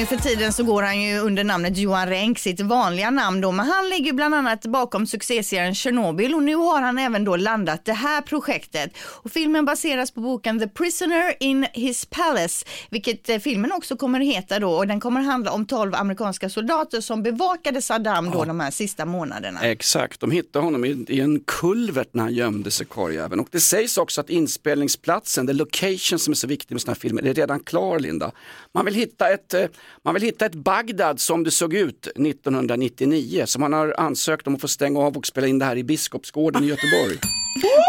Nu 0.00 0.06
för 0.06 0.16
tiden 0.16 0.52
så 0.52 0.64
går 0.64 0.82
han 0.82 1.02
ju 1.02 1.18
under 1.18 1.44
namnet 1.44 1.78
Johan 1.78 2.08
Renck, 2.08 2.38
sitt 2.38 2.60
vanliga 2.60 3.10
namn 3.10 3.40
då, 3.40 3.52
men 3.52 3.66
han 3.66 3.88
ligger 3.88 4.12
bland 4.12 4.34
annat 4.34 4.66
bakom 4.66 5.06
succéserien 5.06 5.74
Chernobyl 5.74 6.34
och 6.34 6.42
nu 6.42 6.54
har 6.54 6.82
han 6.82 6.98
även 6.98 7.24
då 7.24 7.36
landat 7.36 7.84
det 7.84 7.92
här 7.92 8.22
projektet. 8.22 8.90
Och 8.98 9.30
filmen 9.30 9.64
baseras 9.64 10.10
på 10.10 10.20
boken 10.20 10.58
The 10.58 10.68
Prisoner 10.68 11.34
in 11.40 11.66
His 11.72 12.06
Palace, 12.06 12.66
vilket 12.90 13.28
eh, 13.28 13.38
filmen 13.38 13.72
också 13.72 13.96
kommer 13.96 14.20
att 14.20 14.26
heta 14.26 14.58
då 14.58 14.70
och 14.70 14.86
den 14.86 15.00
kommer 15.00 15.20
handla 15.20 15.52
om 15.52 15.66
12 15.66 15.94
amerikanska 15.94 16.48
soldater 16.48 17.00
som 17.00 17.22
bevakade 17.22 17.82
Saddam 17.82 18.30
då 18.30 18.44
de 18.44 18.60
här 18.60 18.70
sista 18.70 19.04
månaderna. 19.04 19.60
Exakt, 19.60 20.20
de 20.20 20.30
hittade 20.30 20.64
honom 20.64 20.84
i, 20.84 21.04
i 21.08 21.20
en 21.20 21.40
kulvert 21.40 22.08
när 22.12 22.22
han 22.22 22.34
gömde 22.34 22.70
sig 22.70 22.86
karljäveln. 22.90 23.40
Och 23.40 23.48
det 23.50 23.60
sägs 23.60 23.98
också 23.98 24.20
att 24.20 24.30
inspelningsplatsen, 24.30 25.46
the 25.46 25.52
location 25.52 26.18
som 26.18 26.30
är 26.30 26.36
så 26.36 26.46
viktig 26.46 26.74
med 26.74 26.80
sådana 26.80 26.94
här 26.94 27.00
filmer, 27.00 27.26
är 27.26 27.34
redan 27.34 27.60
klar 27.60 27.98
Linda. 27.98 28.32
Man 28.74 28.84
vill 28.84 28.94
hitta 28.94 29.28
ett, 29.28 29.54
eh, 29.54 29.64
man 30.04 30.14
vill 30.14 30.22
hitta 30.22 30.46
ett 30.46 30.54
Bagdad 30.54 31.20
som 31.20 31.44
det 31.44 31.50
såg 31.50 31.74
ut 31.74 32.06
1999, 32.06 33.42
som 33.46 33.60
man 33.60 33.72
har 33.72 33.94
ansökt 33.98 34.46
om 34.46 34.54
att 34.54 34.60
få 34.60 34.68
stänga 34.68 35.00
av 35.00 35.16
och 35.16 35.26
spela 35.26 35.46
in 35.46 35.58
det 35.58 35.64
här 35.64 35.76
i 35.76 35.84
Biskopsgården 35.84 36.64
i 36.64 36.66
Göteborg. 36.66 37.16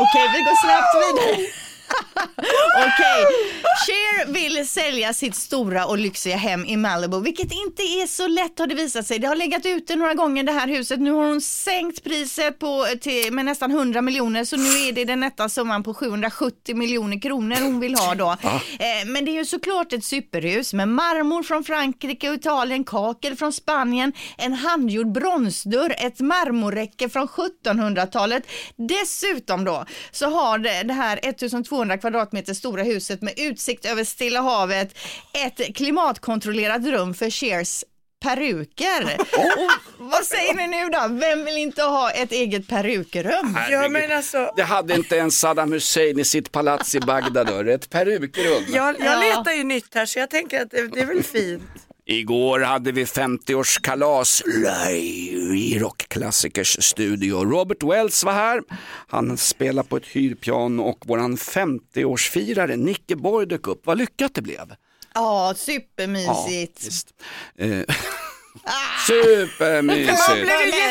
Okej, 0.04 0.28
vi 0.34 0.40
går 0.40 0.56
snabbt 0.66 0.96
vidare. 1.02 1.48
Okej, 2.78 3.26
Cher 3.86 4.32
vill 4.34 4.68
sälja 4.68 5.14
sitt 5.14 5.36
stora 5.36 5.86
och 5.86 5.98
lyxiga 5.98 6.36
hem 6.36 6.66
i 6.66 6.78
Malibu, 6.78 7.22
vilket 7.22 7.52
inte 7.52 7.84
är 7.84 8.08
så 8.08 8.28
lätt 8.28 8.60
har 8.60 8.68
det 8.68 8.76
visat 8.76 9.08
sig. 9.08 9.20
Det 9.20 9.28
har 9.28 9.36
legat 9.36 9.66
ute 9.66 9.96
några 9.96 10.14
gånger 10.14 10.44
det 10.44 10.52
här 10.52 10.68
huset. 10.68 11.00
Nu 11.00 11.12
har 11.12 11.26
hon 11.26 11.42
sänkt 11.42 12.04
priset 12.04 12.60
på, 12.60 12.86
till, 13.02 13.34
med 13.34 13.46
nästan 13.46 13.72
100 13.72 14.02
miljoner, 14.02 14.46
så 14.46 14.58
nu 14.58 14.88
är 14.88 14.92
det 14.92 15.06
den 15.06 15.20
nätta 15.20 15.50
summan 15.50 15.84
på 15.84 15.94
770 15.94 16.76
miljoner 16.76 17.22
kronor 17.22 17.56
hon 17.62 17.80
vill 17.80 17.96
ha 17.96 18.16
då. 18.16 18.30
Eh, 18.32 19.06
men 19.06 19.26
det 19.26 19.32
är 19.32 19.36
ju 19.36 19.46
såklart 19.46 19.94
ett 19.94 20.06
superhus 20.06 20.74
med 20.74 20.88
marmor 20.88 21.44
från 21.44 21.64
Frankrike 21.64 22.30
och 22.30 22.36
Italien, 22.36 22.84
kakel 22.84 23.36
från 23.36 23.54
Spanien, 23.54 24.14
en 24.38 24.54
handgjord 24.54 25.12
bronsdörr, 25.12 25.96
ett 25.98 26.20
marmorräcke 26.20 27.10
från 27.10 27.28
1700-talet. 27.28 28.44
Dessutom 28.76 29.64
då 29.64 29.86
så 30.12 30.30
har 30.30 30.58
det, 30.58 30.84
det 30.84 30.94
här 30.94 31.20
1200 31.24 31.81
kvadratmeter 31.98 32.54
stora 32.54 32.84
huset 32.84 33.22
med 33.22 33.34
utsikt 33.38 33.86
över 33.86 34.04
Stilla 34.04 34.42
havet 34.42 34.98
ett 35.34 35.76
klimatkontrollerat 35.76 36.86
rum 36.86 37.14
för 37.14 37.30
Cheers 37.30 37.84
peruker. 38.24 39.18
Och 39.38 39.70
vad 40.06 40.26
säger 40.26 40.54
ni 40.54 40.68
nu 40.68 40.90
då? 40.90 41.08
Vem 41.10 41.46
vill 41.46 41.58
inte 41.58 41.82
ha 41.84 42.12
ett 42.12 42.32
eget 42.32 42.68
perukrum? 42.68 43.58
Ja 43.70 43.90
men 43.90 44.12
alltså, 44.12 44.54
Det 44.56 44.64
hade 44.64 44.96
inte 44.96 45.16
ens 45.16 45.40
Saddam 45.40 45.72
Hussein 45.72 46.20
i 46.20 46.24
sitt 46.26 46.52
palats 46.52 46.96
i 46.96 47.00
Bagdad, 47.00 47.70
ett 47.70 47.90
perukrum. 47.90 48.64
jag, 48.74 48.96
jag 49.00 49.06
Ja. 49.08 49.20
letar 49.38 49.52
ju 49.52 49.64
nytt 49.64 49.96
här 49.96 50.06
så 50.06 50.20
jag 50.20 50.30
tänker 50.30 50.62
att 50.62 50.72
det, 50.72 50.88
det 50.88 51.00
är 51.00 51.06
väl 51.06 51.24
fint. 51.24 51.64
Igår 52.06 52.60
hade 52.60 52.92
vi 52.92 53.04
50-årskalas 53.04 54.42
live 54.46 55.58
i 55.58 55.80
Rockklassikers 55.80 56.84
studio. 56.84 57.46
Robert 57.46 57.84
Wells 57.84 58.24
var 58.24 58.34
här. 58.34 58.62
Han 59.08 59.38
spelar 59.38 59.84
på 59.84 59.98
ett 59.98 60.06
hyrpiano 60.06 60.84
och 60.84 61.00
våran 61.08 61.36
50-årsfirare 61.38 62.76
Nicke 62.76 63.16
Borg 63.16 63.48
dök 63.48 63.68
upp. 63.68 63.86
Vad 63.86 63.98
lyckat 63.98 64.36
det 64.36 64.42
blev. 64.42 64.74
Ja, 65.14 65.54
supermysigt. 65.58 66.86
visst. 66.86 67.14
Supermysigt. 69.08 70.20
Han 70.28 70.36
blev 70.38 70.50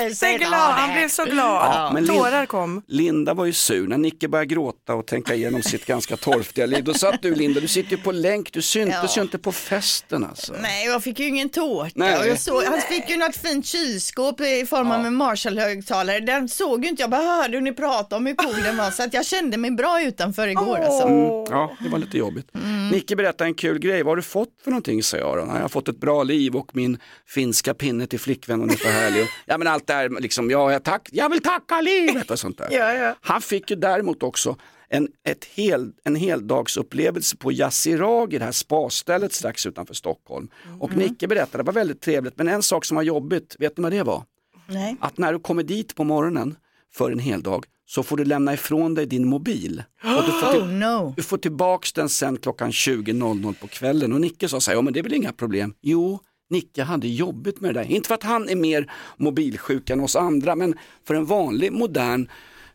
jätteglad, 0.09 0.53
han 0.53 0.93
blev 0.93 1.09
så 1.09 1.25
glad. 1.25 1.67
Ja, 1.75 1.91
men 1.95 2.05
Lin- 2.07 2.17
Tårar 2.17 2.47
kom. 2.47 2.83
Linda 2.87 3.35
var 3.35 3.45
ju 3.45 3.53
sur 3.53 3.89
när 3.89 3.99
Nicke 3.99 4.29
började 4.29 4.47
gråta 4.55 4.95
och 4.95 5.07
tänka 5.07 5.35
igenom 5.35 5.63
sitt 5.63 5.87
ganska 5.87 6.17
torftiga 6.17 6.67
liv. 6.67 6.85
Då 6.85 6.95
satt 6.95 7.23
du 7.23 7.35
Linda, 7.35 7.61
du 7.61 7.69
sitter 7.69 7.91
ju 7.91 7.97
på 7.97 8.13
länk, 8.13 8.53
du 8.53 8.63
syntes 8.63 8.97
Ja. 9.03 9.09
ju 9.17 9.23
inte 9.23 9.39
på 9.39 9.53
festen 9.53 10.25
alltså. 10.25 10.55
Nej, 10.63 10.87
jag 10.87 11.03
fick 11.03 11.19
ju 11.21 11.29
ingen 11.29 11.49
tårta. 11.49 11.91
Nej. 11.95 12.19
Och 12.19 12.27
jag 12.27 12.39
såg, 12.39 12.63
han 12.65 12.81
fick 12.81 13.11
ju 13.11 13.17
något 13.17 13.37
fint 13.37 13.67
kylskåp 13.67 14.41
i 14.41 14.67
form 14.67 14.91
av 14.91 15.07
en 15.07 15.15
Marshall-högtalare. 15.15 16.21
Den 16.21 16.49
såg 16.49 16.85
ju 16.85 16.91
inte 16.91 17.03
jag, 17.03 17.11
bara 17.11 17.23
hörde 17.23 17.57
hur 17.57 17.61
ni 17.61 17.73
pratade 17.73 18.17
om 18.17 18.27
hur 18.27 18.35
cool 18.35 18.63
den 18.65 18.77
var. 18.77 18.91
Så 18.91 19.03
att 19.03 19.15
jag 19.15 19.27
kände 19.27 19.57
mig 19.57 19.71
bra 19.71 20.03
utanför 20.03 20.49
igår. 20.49 20.79
Alltså. 20.79 21.09
Ja, 21.51 21.73
det 21.81 21.89
var 21.89 21.99
lite 21.99 22.19
jobbigt. 22.19 22.47
Mm. 22.55 22.89
Nicke 22.89 23.17
berättade 23.17 23.49
en 23.49 23.55
kul 23.55 23.79
grej. 23.79 24.03
Vad 24.03 24.11
har 24.11 24.17
du 24.17 24.23
fått 24.23 24.49
för 24.65 24.71
någonting? 24.71 25.03
sa 25.03 25.17
jag 25.17 25.37
då. 25.39 25.45
"Nej, 25.45 25.55
Jag 25.55 25.63
har 25.63 25.69
fått 25.69 25.89
ett 25.89 26.01
bra 26.01 26.23
liv 26.23 26.57
och 26.57 26.77
min 26.77 26.99
finska 27.29 27.60
pinne 27.75 28.07
till 28.07 28.21
flickvän 28.21 28.71
är 28.71 28.77
för 28.77 28.89
härlig. 28.89 29.27
Ja 29.47 29.59
men 29.59 29.67
allt 29.67 29.87
det 29.87 29.93
här 29.93 30.21
liksom, 30.21 30.51
ja, 30.51 30.73
jag, 30.73 30.85
tack, 30.85 31.09
jag 31.13 31.29
vill 31.29 31.43
tacka 31.43 31.81
livet 31.81 32.31
och 32.31 32.39
sånt 32.39 32.59
där. 32.59 32.69
Ja, 32.71 32.95
ja. 32.95 33.15
Han 33.21 33.43
fick 33.43 33.71
ju 33.71 33.77
däremot 33.77 34.23
också 34.23 34.57
en, 34.89 35.09
ett 35.29 35.45
hel, 35.45 35.93
en 36.05 36.17
heldagsupplevelse 36.17 37.37
på 37.37 37.53
Yassiragi, 37.53 38.39
det 38.39 38.45
här 38.45 38.53
spastället 38.53 39.33
strax 39.33 39.67
utanför 39.67 39.95
Stockholm. 39.95 40.49
Och 40.81 40.97
Nicke 40.97 41.29
berättade, 41.29 41.63
det 41.63 41.67
var 41.67 41.73
väldigt 41.73 42.01
trevligt, 42.01 42.39
men 42.39 42.49
en 42.49 42.63
sak 42.63 42.85
som 42.85 42.95
var 42.95 43.03
jobbigt, 43.03 43.57
vet 43.59 43.77
ni 43.77 43.83
vad 43.83 43.93
det 43.93 44.03
var? 44.03 44.25
Nej. 44.67 44.97
Att 45.01 45.19
när 45.19 45.33
du 45.33 45.39
kommer 45.39 45.63
dit 45.63 45.95
på 45.95 46.05
morgonen 46.05 46.57
för 46.95 47.11
en 47.11 47.19
heldag 47.19 47.65
så 47.87 48.03
får 48.03 48.17
du 48.17 48.25
lämna 48.25 48.55
ifrån 48.55 48.95
dig 48.95 49.07
din 49.07 49.29
mobil. 49.29 49.83
Och 50.03 50.25
du, 50.27 50.33
får 50.33 50.53
till, 50.53 50.61
Oh 50.63 50.69
no. 50.69 51.15
du 51.17 51.23
får 51.23 51.39
tillbaks 51.39 51.93
den 51.93 52.09
sen 52.09 52.37
klockan 52.37 52.71
20.00 52.71 53.55
på 53.61 53.67
kvällen. 53.67 54.13
Och 54.13 54.21
Nicke 54.21 54.49
sa 54.49 54.61
så 54.61 54.71
här, 54.71 54.79
ja 54.79 54.83
men 54.83 54.93
det 54.93 55.01
är 55.01 55.03
väl 55.03 55.15
inga 55.15 55.33
problem. 55.33 55.75
Jo, 55.81 56.21
Nicke 56.51 56.83
hade 56.83 57.09
jobbigt 57.09 57.61
med 57.61 57.75
det 57.75 57.81
där. 57.81 57.91
Inte 57.91 58.09
för 58.09 58.15
att 58.15 58.23
han 58.23 58.49
är 58.49 58.57
mer 58.57 58.93
mobilsjuk 59.17 59.91
än 59.91 60.01
oss 60.01 60.17
andra, 60.17 60.57
men 60.57 60.75
för 61.05 61.15
en 61.15 61.27
vanlig 61.27 61.73
modern 61.73 62.29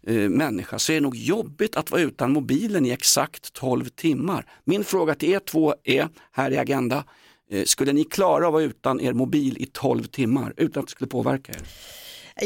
eh, 0.07 0.13
människa 0.13 0.79
så 0.79 0.91
är 0.91 0.95
det 0.95 1.01
nog 1.01 1.15
jobbigt 1.15 1.75
att 1.75 1.91
vara 1.91 2.01
utan 2.01 2.31
mobilen 2.31 2.85
i 2.85 2.89
exakt 2.89 3.53
12 3.53 3.85
timmar. 3.85 4.45
Min 4.63 4.83
fråga 4.83 5.15
till 5.15 5.29
er 5.29 5.39
två 5.39 5.75
är, 5.83 6.09
här 6.31 6.51
i 6.51 6.57
Agenda, 6.57 7.03
eh, 7.51 7.63
skulle 7.63 7.93
ni 7.93 8.03
klara 8.03 8.47
att 8.47 8.53
vara 8.53 8.63
utan 8.63 9.01
er 9.01 9.13
mobil 9.13 9.57
i 9.57 9.65
12 9.65 10.03
timmar 10.03 10.53
utan 10.57 10.81
att 10.81 10.87
det 10.87 10.91
skulle 10.91 11.09
påverka 11.09 11.51
er? 11.51 11.61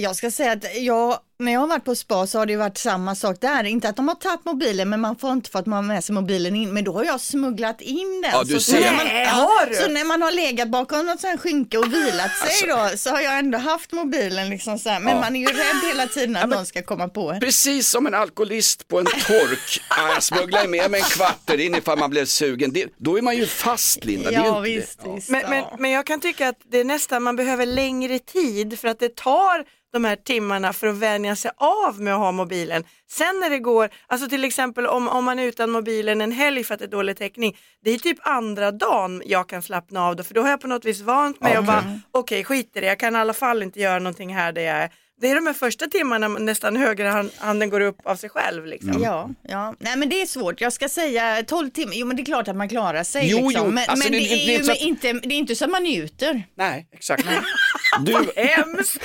Jag 0.01 0.15
ska 0.15 0.31
säga 0.31 0.51
att 0.51 0.65
jag, 0.77 1.17
när 1.43 1.51
jag 1.51 1.59
har 1.59 1.67
varit 1.67 1.85
på 1.85 1.95
spa 1.95 2.27
så 2.27 2.39
har 2.39 2.45
det 2.45 2.51
ju 2.51 2.57
varit 2.57 2.77
samma 2.77 3.15
sak 3.15 3.37
där. 3.41 3.63
Inte 3.63 3.89
att 3.89 3.95
de 3.95 4.07
har 4.07 4.15
tagit 4.15 4.45
mobilen 4.45 4.89
men 4.89 4.99
man 5.01 5.15
får 5.15 5.31
inte 5.31 5.49
fått 5.49 5.65
ha 5.67 5.81
med 5.81 6.03
sig 6.03 6.15
mobilen 6.15 6.55
in. 6.55 6.73
Men 6.73 6.83
då 6.83 6.93
har 6.93 7.03
jag 7.03 7.21
smugglat 7.21 7.81
in 7.81 8.21
den. 8.21 8.31
Ja, 8.33 8.43
du 8.43 8.53
så, 8.53 8.59
ser. 8.71 8.79
när 8.81 8.91
man, 8.95 9.05
Nej, 9.05 9.23
ja, 9.23 9.31
har 9.31 9.65
du? 9.69 9.75
så 9.75 9.87
när 9.87 10.05
man 10.05 10.21
har 10.21 10.31
legat 10.31 10.67
bakom 10.69 11.05
något 11.05 11.21
sånt 11.21 11.31
här 11.31 11.37
skynke 11.37 11.77
och 11.77 11.93
vilat 11.93 12.31
sig 12.37 12.69
Alltså- 12.71 12.91
då 12.91 12.97
så 12.97 13.09
har 13.09 13.21
jag 13.21 13.39
ändå 13.39 13.57
haft 13.57 13.91
mobilen 13.91 14.49
liksom 14.49 14.79
så 14.79 14.89
här. 14.89 14.99
Men 14.99 15.15
Ja. 15.15 15.21
man 15.21 15.35
är 15.35 15.39
ju 15.39 15.45
rädd 15.45 15.87
hela 15.87 16.07
tiden 16.07 16.35
att 16.35 16.49
någon 16.49 16.65
ska 16.65 16.81
komma 16.83 17.07
på 17.07 17.31
en. 17.31 17.39
Precis 17.39 17.89
som 17.89 18.07
en 18.07 18.13
alkoholist 18.13 18.87
på 18.87 18.99
en 18.99 19.05
tork. 19.05 19.81
Ja, 19.89 20.13
jag 20.13 20.23
smugglar 20.23 20.67
med 20.67 20.91
mig 20.91 20.99
en 21.01 21.05
kvart 21.09 21.49
in 21.59 21.75
ifall 21.75 21.99
man 21.99 22.09
blev 22.09 22.25
sugen. 22.25 22.73
Det, 22.73 22.87
då 22.97 23.17
är 23.17 23.21
man 23.21 23.37
ju 23.37 23.45
fast 23.45 24.05
Linda. 24.05 24.31
Ja 24.31 24.59
visst, 24.59 24.99
visst. 25.15 25.29
Men, 25.29 25.49
men, 25.49 25.57
ja. 25.59 25.75
men 25.79 25.91
jag 25.91 26.05
kan 26.05 26.19
tycka 26.19 26.49
att 26.49 26.57
det 26.71 26.77
är 26.79 26.83
nästan, 26.85 27.23
man 27.23 27.35
behöver 27.35 27.65
längre 27.65 28.19
tid 28.19 28.79
för 28.79 28.87
att 28.87 28.99
det 28.99 29.15
tar 29.15 29.65
de 29.93 30.05
här 30.05 30.15
timmarna 30.15 30.73
för 30.73 30.87
att 30.87 30.95
vänja 30.97 31.35
sig 31.35 31.51
av 31.57 32.01
med 32.01 32.13
att 32.13 32.19
ha 32.19 32.31
mobilen. 32.31 32.83
Sen 33.11 33.39
när 33.39 33.49
det 33.49 33.59
går, 33.59 33.89
alltså 34.07 34.29
till 34.29 34.43
exempel 34.43 34.87
om, 34.87 35.07
om 35.07 35.25
man 35.25 35.39
är 35.39 35.43
utan 35.43 35.69
mobilen 35.71 36.21
en 36.21 36.31
helg 36.31 36.63
för 36.63 36.73
att 36.73 36.79
det 36.79 36.85
är 36.85 36.89
dålig 36.89 37.17
täckning, 37.17 37.57
det 37.83 37.91
är 37.91 37.97
typ 37.97 38.17
andra 38.21 38.71
dagen 38.71 39.21
jag 39.25 39.49
kan 39.49 39.61
slappna 39.61 40.05
av 40.05 40.15
då, 40.15 40.23
för 40.23 40.33
då 40.33 40.41
har 40.41 40.49
jag 40.49 40.61
på 40.61 40.67
något 40.67 40.85
vis 40.85 41.01
vant 41.01 41.41
mig 41.41 41.57
och 41.57 41.63
bara, 41.63 41.99
okej 42.11 42.43
skit 42.43 42.71
i 42.75 42.79
det, 42.79 42.87
jag 42.87 42.99
kan 42.99 43.15
i 43.15 43.19
alla 43.19 43.33
fall 43.33 43.63
inte 43.63 43.79
göra 43.79 43.99
någonting 43.99 44.35
här 44.35 44.51
där 44.51 44.61
jag 44.61 44.77
är. 44.77 44.89
Det 45.21 45.29
är 45.29 45.35
de 45.35 45.47
här 45.47 45.53
första 45.53 45.87
timmarna 45.87 46.27
nästan 46.27 46.75
högerhanden 46.75 47.69
går 47.69 47.79
upp 47.81 47.97
av 48.05 48.15
sig 48.15 48.29
själv. 48.29 48.65
Liksom. 48.65 49.01
Ja, 49.03 49.29
ja, 49.43 49.73
nej 49.79 49.97
men 49.97 50.09
det 50.09 50.21
är 50.21 50.25
svårt. 50.25 50.61
Jag 50.61 50.73
ska 50.73 50.89
säga 50.89 51.43
12 51.47 51.69
timmar, 51.69 51.93
jo 51.95 52.07
men 52.07 52.15
det 52.15 52.21
är 52.23 52.25
klart 52.25 52.47
att 52.47 52.55
man 52.55 52.69
klarar 52.69 53.03
sig. 53.03 53.29
Jo, 53.31 53.37
liksom. 53.49 53.65
jo, 53.65 53.71
Men, 53.71 53.89
alltså, 53.89 54.05
men 54.11 54.11
det- 54.11 54.19
det, 54.29 54.35
det- 54.35 54.71
är 54.71 54.75
ju 54.81 54.87
inte, 54.87 55.13
det 55.13 55.33
är 55.35 55.37
inte 55.37 55.55
så 55.55 55.65
att 55.65 55.71
man 55.71 55.83
njuter. 55.83 56.43
Nej, 56.57 56.87
exakt. 56.91 57.23
Du, 58.05 58.31
Hemskt! 58.35 58.97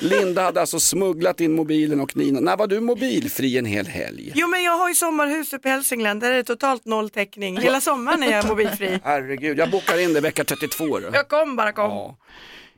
Linda 0.00 0.42
hade 0.42 0.60
alltså 0.60 0.80
smugglat 0.80 1.40
in 1.40 1.52
mobilen 1.52 2.00
och 2.00 2.16
Nina, 2.16 2.40
när 2.40 2.56
var 2.56 2.66
du 2.66 2.80
mobilfri 2.80 3.58
en 3.58 3.64
hel 3.66 3.86
helg? 3.86 4.32
Jo 4.34 4.48
men 4.48 4.62
jag 4.62 4.78
har 4.78 4.88
ju 4.88 4.94
sommarhus 4.94 5.52
uppe 5.52 5.68
i 5.68 5.70
Hälsingland, 5.70 6.20
där 6.20 6.30
är 6.30 6.36
det 6.36 6.44
totalt 6.44 6.84
noll 6.84 7.10
täckning. 7.10 7.56
Hela 7.60 7.80
sommaren 7.80 8.22
är 8.22 8.30
jag 8.32 8.46
mobilfri. 8.48 9.00
Herregud, 9.04 9.58
jag 9.58 9.70
bokar 9.70 9.98
in 9.98 10.12
det 10.12 10.20
vecka 10.20 10.44
32 10.44 10.98
då. 10.98 11.08
Jag 11.12 11.28
kom 11.28 11.56
bara 11.56 11.72
kom. 11.72 11.90
Ja. 11.90 12.16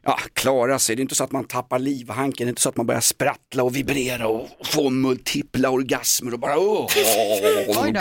Ja, 0.04 0.18
klara 0.34 0.78
sig. 0.78 0.96
Det 0.96 1.00
är 1.00 1.02
inte 1.02 1.14
så 1.14 1.24
att 1.24 1.32
man 1.32 1.44
tappar 1.44 1.78
livhanken, 1.78 2.46
det 2.46 2.48
är 2.48 2.52
inte 2.52 2.60
så 2.62 2.68
att 2.68 2.76
man 2.76 2.86
börjar 2.86 3.00
sprattla 3.00 3.62
och 3.62 3.76
vibrera 3.76 4.28
och 4.28 4.48
få 4.64 4.90
multipla 4.90 5.70
orgasmer 5.70 6.32
och 6.32 6.38
bara 6.40 6.58
åh. 6.58 6.86
Oj 7.82 7.92
då. 7.92 8.00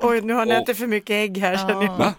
Oj, 0.00 0.20
nu 0.20 0.32
har 0.32 0.46
ni 0.46 0.56
inte 0.56 0.74
för 0.74 0.86
mycket 0.86 1.10
ägg 1.10 1.38
här. 1.38 1.56
känner 1.56 1.84
jag. 1.84 1.96
Va? 1.98 2.14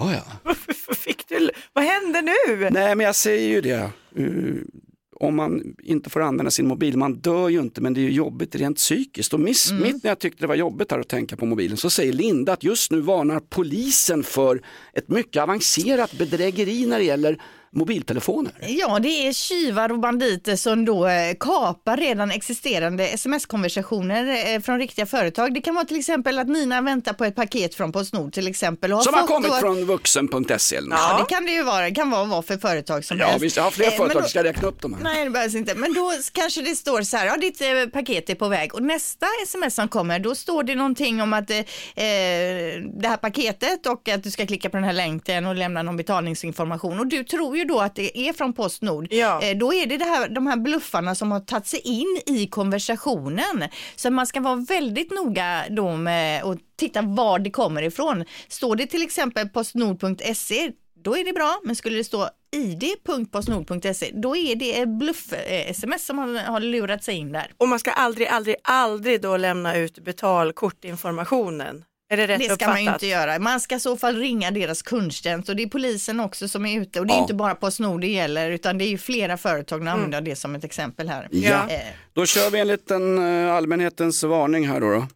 Oh, 0.00 0.12
ja. 0.12 0.22
Varför 0.44 0.94
fick 0.94 1.28
du, 1.28 1.50
vad 1.72 1.84
hände 1.84 2.22
nu? 2.22 2.70
Nej, 2.70 2.96
men 2.96 3.06
jag 3.06 3.14
säger 3.16 3.48
ju 3.48 3.60
det. 3.60 3.90
Uh, 4.18 4.56
om 5.20 5.36
man 5.36 5.76
inte 5.82 6.10
får 6.10 6.20
använda 6.20 6.50
sin 6.50 6.66
mobil, 6.68 6.96
man 6.98 7.14
dör 7.14 7.48
ju 7.48 7.60
inte 7.60 7.80
men 7.80 7.94
det 7.94 8.00
är 8.00 8.02
ju 8.02 8.12
jobbigt 8.12 8.54
rent 8.54 8.76
psykiskt. 8.76 9.34
Och 9.34 9.40
miss, 9.40 9.70
Mm. 9.70 9.82
mitt 9.82 10.02
när 10.04 10.10
jag 10.10 10.18
tyckte 10.18 10.42
det 10.42 10.46
var 10.46 10.54
jobbigt 10.54 10.90
här 10.90 10.98
att 10.98 11.08
tänka 11.08 11.36
på 11.36 11.46
mobilen 11.46 11.76
så 11.76 11.90
säger 11.90 12.12
Linda 12.12 12.52
att 12.52 12.64
just 12.64 12.92
nu 12.92 13.00
varnar 13.00 13.40
polisen 13.40 14.22
för 14.22 14.62
ett 14.92 15.08
mycket 15.08 15.42
avancerat 15.42 16.12
bedrägeri 16.18 16.86
när 16.86 16.98
det 16.98 17.04
gäller 17.04 17.38
mobiltelefoner. 17.74 18.52
Ja, 18.68 18.98
det 18.98 19.08
är 19.26 19.32
tjuvar 19.32 19.92
och 19.92 19.98
banditer 19.98 20.56
som 20.56 20.84
då 20.84 21.06
eh, 21.06 21.34
kapar 21.40 21.96
redan 21.96 22.30
existerande 22.30 23.08
sms-konversationer 23.08 24.54
eh, 24.54 24.60
från 24.60 24.78
riktiga 24.78 25.06
företag. 25.06 25.54
Det 25.54 25.60
kan 25.60 25.74
vara 25.74 25.84
till 25.84 25.98
exempel 25.98 26.38
att 26.38 26.48
Nina 26.48 26.80
väntar 26.80 27.12
på 27.12 27.24
ett 27.24 27.36
paket 27.36 27.74
från 27.74 27.92
Postnord 27.92 28.32
till 28.32 28.46
exempel. 28.48 28.92
Och 28.92 28.98
har 28.98 29.04
Som 29.04 29.14
har 29.14 29.26
kommit 29.26 29.50
då- 29.50 29.56
från 29.58 29.84
vuxen.se 29.84 30.76
eller 30.76 30.88
något. 30.88 30.98
Ja, 31.00 31.18
det 31.28 31.34
kan 31.34 31.46
det 31.46 31.52
ju 31.52 31.62
vara. 31.62 31.84
Det 31.84 31.90
kan 31.94 32.10
vara 32.10 32.24
vad 32.24 32.44
för 32.46 32.56
företag 32.56 33.04
som 33.04 33.18
Ja, 33.18 33.26
helst. 33.26 33.44
visst, 33.44 33.56
jag 33.56 33.64
har 33.64 33.70
fler 33.70 33.86
Eh, 33.86 33.90
företag, 33.96 34.22
då- 34.22 34.28
ska 34.28 34.38
jag 34.38 34.46
räkna 34.46 34.68
upp 34.68 34.80
dem 34.82 34.94
här? 34.94 35.02
Nej, 35.02 35.24
det 35.24 35.30
behövs 35.30 35.54
inte. 35.54 35.74
Men 35.74 35.94
då 35.94 36.12
kanske 36.32 36.62
det 36.62 36.76
står 36.76 37.02
så 37.02 37.16
här, 37.16 37.26
ja 37.26 37.36
ditt 37.36 37.60
eh, 37.60 37.68
paket 37.92 38.30
är 38.30 38.34
på 38.34 38.48
väg 38.48 38.74
och 38.74 38.82
nästa 38.82 39.26
sms 39.42 39.74
som 39.74 39.88
kommer, 39.88 40.18
då 40.18 40.34
står 40.34 40.62
det 40.62 40.74
någonting 40.74 41.22
om 41.22 41.32
att 41.32 41.50
eh, 41.50 41.58
eh, 41.58 41.64
det 43.00 43.08
här 43.08 43.16
paketet 43.16 43.86
och 43.86 44.08
att 44.08 44.22
du 44.22 44.30
ska 44.30 44.46
klicka 44.46 44.70
på 44.70 44.76
den 44.76 44.84
här 44.84 44.92
länken 44.92 45.46
och 45.46 45.54
lämna 45.56 45.82
någon 45.82 45.96
betalningsinformation 45.96 46.98
och 47.00 47.06
du 47.06 47.24
tror 47.24 47.56
ju 47.56 47.61
då 47.64 47.80
att 47.80 47.94
det 47.94 48.18
är 48.18 48.32
från 48.32 48.52
Postnord. 48.52 49.06
Ja. 49.10 49.42
Eh, 49.42 49.56
då 49.56 49.74
är 49.74 49.86
det, 49.86 49.96
det 49.96 50.04
här, 50.04 50.28
de 50.28 50.46
här 50.46 50.56
bluffarna 50.56 51.14
som 51.14 51.32
har 51.32 51.40
tagit 51.40 51.66
sig 51.66 51.80
in 51.80 52.20
i 52.26 52.46
konversationen. 52.46 53.64
Så 53.96 54.10
man 54.10 54.26
ska 54.26 54.40
vara 54.40 54.56
väldigt 54.56 55.10
noga 55.10 55.64
då 55.70 55.96
med 55.96 56.44
att 56.44 56.58
titta 56.76 57.02
var 57.02 57.38
det 57.38 57.50
kommer 57.50 57.82
ifrån. 57.82 58.24
Står 58.48 58.76
det 58.76 58.86
till 58.86 59.02
exempel 59.02 59.48
postnord.se 59.48 60.72
då 61.04 61.16
är 61.16 61.24
det 61.24 61.32
bra, 61.32 61.60
men 61.64 61.76
skulle 61.76 61.96
det 61.96 62.04
stå 62.04 62.28
id.postnord.se 62.56 64.10
då 64.14 64.36
är 64.36 64.56
det 64.56 64.86
bluff-sms 64.86 66.06
som 66.06 66.18
har, 66.18 66.38
har 66.44 66.60
lurat 66.60 67.04
sig 67.04 67.14
in 67.14 67.32
där. 67.32 67.52
Och 67.56 67.68
man 67.68 67.78
ska 67.78 67.90
aldrig, 67.90 68.28
aldrig, 68.28 68.56
aldrig 68.64 69.22
då 69.22 69.36
lämna 69.36 69.76
ut 69.76 69.98
betalkortinformationen. 69.98 71.84
Är 72.12 72.16
det 72.16 72.26
rätt 72.26 72.38
Det 72.38 72.44
ska 72.44 72.54
uppfattat? 72.54 72.74
man 72.74 72.84
ju 72.84 72.92
inte 72.92 73.06
göra. 73.06 73.38
Man 73.38 73.60
ska 73.60 73.74
i 73.74 73.80
så 73.80 73.96
fall 73.96 74.16
ringa 74.16 74.50
deras 74.50 74.82
kundtjänst 74.82 75.48
och 75.48 75.56
det 75.56 75.62
är 75.62 75.66
polisen 75.66 76.20
också 76.20 76.48
som 76.48 76.66
är 76.66 76.80
ute 76.80 77.00
och 77.00 77.06
det 77.06 77.12
är 77.12 77.16
Ja. 77.16 77.22
inte 77.22 77.34
bara 77.34 77.54
Postnord 77.54 78.00
det 78.00 78.06
gäller 78.06 78.50
utan 78.50 78.78
det 78.78 78.84
är 78.84 78.88
ju 78.88 78.98
flera 78.98 79.36
företag, 79.36 79.82
nu 79.84 79.90
använder 79.90 80.16
jag 80.16 80.24
det 80.24 80.36
som 80.36 80.54
ett 80.54 80.64
exempel 80.64 81.08
här. 81.08 81.28
Ja. 81.30 81.68
Eh, 81.70 81.80
Då 82.12 82.26
kör 82.26 82.50
vi 82.50 82.58
en 82.60 82.66
liten 82.68 83.18
eh, 83.46 83.52
allmänhetens 83.54 84.22
varning 84.22 84.68
här 84.68 84.80
då. 84.80 84.90
då. 84.90 85.06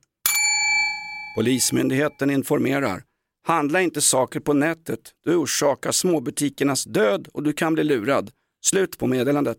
Polismyndigheten 1.37 2.31
informerar. 2.31 3.03
Handla 3.47 3.81
inte 3.81 4.01
saker 4.01 4.41
på 4.41 4.53
nätet. 4.53 4.99
Du 5.25 5.35
orsakar 5.37 5.93
småbutikernas 5.93 6.85
död 6.85 7.29
och 7.33 7.43
du 7.43 7.53
kan 7.53 7.75
bli 7.75 7.85
lurad. 7.85 8.31
Slut 8.65 8.99
på 8.99 9.07
meddelandet. 9.07 9.59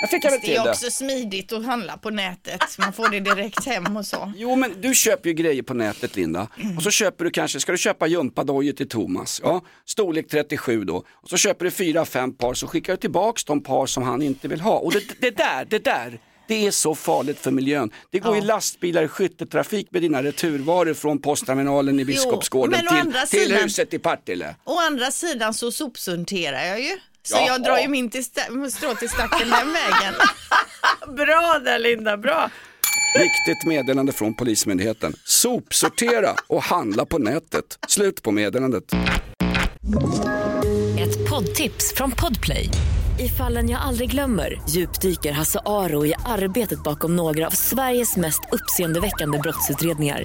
Jag 0.00 0.10
fick 0.10 0.24
väl 0.24 0.32
Det 0.42 0.56
är 0.56 0.64
det. 0.64 0.70
också 0.70 0.90
smidigt 0.90 1.52
att 1.52 1.64
handla 1.64 1.96
på 1.96 2.10
nätet. 2.10 2.60
Man 2.78 2.92
får 2.92 3.08
det 3.08 3.20
direkt 3.20 3.64
hem 3.64 3.96
och 3.96 4.06
så. 4.06 4.32
Jo 4.36 4.56
men 4.56 4.80
du 4.80 4.94
köper 4.94 5.28
ju 5.28 5.34
grejer 5.34 5.62
på 5.62 5.74
nätet 5.74 6.16
Linda. 6.16 6.48
Och 6.76 6.82
så 6.82 6.90
köper 6.90 7.24
du 7.24 7.30
kanske, 7.30 7.60
ska 7.60 7.72
du 7.72 7.78
köpa 7.78 8.06
gympadojor 8.06 8.72
till 8.72 8.88
Thomas? 8.88 9.40
Ja, 9.44 9.62
storlek 9.86 10.28
37 10.28 10.84
då. 10.84 10.96
Och 11.12 11.28
så 11.28 11.36
köper 11.36 11.64
du 11.64 11.70
fyra, 11.70 12.04
fem 12.04 12.34
par 12.36 12.54
så 12.54 12.66
skickar 12.66 12.92
du 12.92 12.96
tillbaks 12.96 13.44
de 13.44 13.62
par 13.62 13.86
som 13.86 14.02
han 14.02 14.22
inte 14.22 14.48
vill 14.48 14.60
ha. 14.60 14.78
Och 14.78 14.92
det, 14.92 15.02
det 15.20 15.30
där, 15.30 15.64
det 15.70 15.84
där. 15.84 16.20
Det 16.48 16.66
är 16.66 16.70
så 16.70 16.94
farligt 16.94 17.38
för 17.38 17.50
miljön. 17.50 17.90
Det 18.10 18.18
går 18.18 18.36
ju 18.36 18.42
lastbilar 18.42 19.02
i 19.02 19.08
skytteltrafik 19.08 19.86
med 19.90 20.02
dina 20.02 20.22
returvaror 20.22 20.94
från 20.94 21.18
postterminalen 21.18 22.00
i 22.00 22.04
Biskopsgården 22.04 22.86
å 22.88 23.02
till, 23.02 23.12
till 23.12 23.40
sidan- 23.46 23.62
huset 23.62 23.94
i 23.94 23.98
Partille. 23.98 24.54
Å 24.64 24.78
andra 24.78 25.10
sidan 25.10 25.54
så 25.54 25.72
sopsunterar 25.72 26.64
jag 26.64 26.80
ju. 26.80 26.96
Så 27.22 27.36
Ja. 27.36 27.46
jag 27.46 27.62
drar 27.62 27.78
ju 27.78 27.88
min 27.88 28.10
till 28.10 28.24
strå 28.24 28.94
till 28.94 29.08
stacken 29.08 29.48
den 29.50 29.72
vägen. 29.72 30.14
Bra 31.16 31.58
där 31.64 31.78
Linda, 31.78 32.16
bra. 32.16 32.50
Viktigt 33.14 33.64
meddelande 33.68 34.12
från 34.12 34.34
Polismyndigheten. 34.34 35.12
Sopsortera 35.24 36.34
och 36.46 36.62
handla 36.62 37.04
på 37.06 37.18
nätet. 37.18 37.78
Slut 37.88 38.22
på 38.22 38.30
meddelandet. 38.30 38.84
Ett 40.98 41.30
poddtips 41.30 41.94
från 41.94 42.10
Podplay. 42.10 42.68
I 43.20 43.28
fallen 43.28 43.68
jag 43.68 43.80
aldrig 43.80 44.10
glömmer 44.10 44.60
djupdyker 44.68 45.32
Hasse 45.32 45.60
Aro 45.66 46.06
i 46.06 46.14
arbetet 46.26 46.82
bakom 46.82 47.16
några 47.16 47.46
av 47.46 47.50
Sveriges 47.50 48.16
mest 48.16 48.40
uppseendeväckande 48.52 49.38
brottsutredningar. 49.38 50.24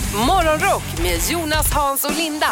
Morgonrock 0.15 0.83
med 1.01 1.19
Jonas, 1.31 1.71
Hans 1.73 2.05
och 2.05 2.17
Linda 2.17 2.47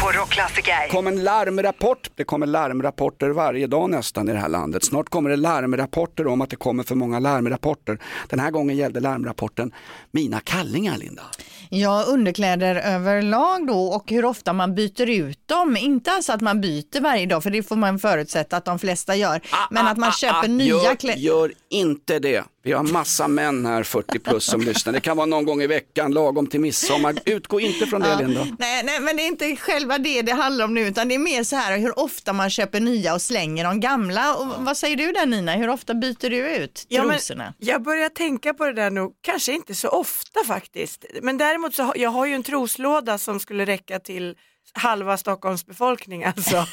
på 0.00 0.08
Rockklassiker. 0.18 0.82
Det 0.82 0.88
kom 0.90 1.06
en 1.06 1.24
larmrapport, 1.24 2.10
det 2.14 2.24
kommer 2.24 2.46
larmrapporter 2.46 3.28
varje 3.30 3.66
dag 3.66 3.90
nästan 3.90 4.28
i 4.28 4.32
det 4.32 4.38
här 4.38 4.48
landet. 4.48 4.84
Snart 4.84 5.08
kommer 5.08 5.30
det 5.30 5.36
larmrapporter 5.36 6.26
om 6.26 6.40
att 6.40 6.50
det 6.50 6.56
kommer 6.56 6.82
för 6.84 6.94
många 6.94 7.18
larmrapporter. 7.18 7.98
Den 8.28 8.40
här 8.40 8.50
gången 8.50 8.76
gällde 8.76 9.00
larmrapporten 9.00 9.72
mina 10.10 10.40
kallingar, 10.40 10.96
Linda. 10.98 11.22
Ja, 11.68 12.04
underkläder 12.08 12.74
överlag 12.76 13.66
då 13.66 13.86
och 13.86 14.10
hur 14.10 14.24
ofta 14.24 14.52
man 14.52 14.74
byter 14.74 15.08
ut 15.10 15.48
dem. 15.48 15.76
Inte 15.76 16.10
alltså 16.12 16.32
att 16.32 16.40
man 16.40 16.60
byter 16.60 17.00
varje 17.00 17.26
dag, 17.26 17.42
för 17.42 17.50
det 17.50 17.62
får 17.62 17.76
man 17.76 17.98
förutsätta 17.98 18.56
att 18.56 18.64
de 18.64 18.78
flesta 18.78 19.16
gör. 19.16 19.40
Men 19.70 19.86
att 19.86 19.96
man 19.98 20.12
köper 20.12 20.48
nya 20.48 20.74
Ah, 20.76 20.84
gör, 20.84 20.94
kläder. 20.94 21.18
gör 21.20 21.52
inte 21.70 22.18
det. 22.18 22.44
Vi 22.62 22.72
har 22.72 22.82
massa 22.84 23.28
män 23.28 23.66
här, 23.66 23.82
40 23.82 24.18
plus, 24.18 24.44
som 24.44 24.60
lyssnar. 24.60 24.92
Det 24.92 25.00
kan 25.00 25.16
vara 25.16 25.26
någon 25.26 25.44
gång 25.44 25.62
i 25.62 25.66
veckan, 25.66 26.12
lagom 26.12 26.46
till 26.46 26.60
midsommar. 26.60 27.14
Utgå 27.24 27.60
inte 27.60 27.86
från 27.86 28.00
det, 28.00 28.16
Linda. 28.16 28.46
Nej, 28.58 28.82
nej, 28.84 29.00
men 29.00 29.16
det 29.16 29.22
är 29.22 29.26
inte 29.26 29.56
själva 29.56 29.98
det 29.98 30.22
det 30.22 30.32
handlar 30.32 30.64
om 30.64 30.74
nu, 30.74 30.80
utan 30.80 31.08
det 31.08 31.14
är 31.14 31.18
mer 31.18 31.44
så 31.44 31.56
här 31.56 31.78
hur 31.78 31.98
ofta 31.98 32.32
man 32.32 32.50
köper 32.50 32.80
nya 32.80 33.14
och 33.14 33.22
slänger 33.22 33.64
de 33.64 33.80
gamla. 33.80 34.34
Och 34.36 34.46
vad 34.64 34.76
säger 34.76 34.96
du 34.96 35.12
där 35.12 35.26
Nina, 35.26 35.52
hur 35.52 35.68
ofta 35.70 35.94
byter 35.94 36.30
du 36.30 36.36
ut 36.56 36.86
Ja, 36.88 37.02
trosorna? 37.02 37.54
jag 37.58 37.82
börjar 37.82 38.08
tänka 38.08 38.54
på 38.54 38.64
det 38.64 38.72
där 38.72 38.90
nog, 38.90 39.12
kanske 39.20 39.52
inte 39.52 39.74
så 39.74 39.88
ofta 39.88 40.40
faktiskt. 40.46 41.04
Men 41.22 41.38
däremot 41.38 41.74
så 41.74 41.82
har 41.82 41.96
jag 41.96 42.10
har 42.10 42.26
ju 42.26 42.34
en 42.34 42.42
troslåda 42.42 43.18
som 43.18 43.40
skulle 43.40 43.64
räcka 43.66 43.98
till 43.98 44.34
halva 44.72 45.16
Stockholms 45.16 45.66
befolkning 45.66 46.24
alltså. 46.24 46.56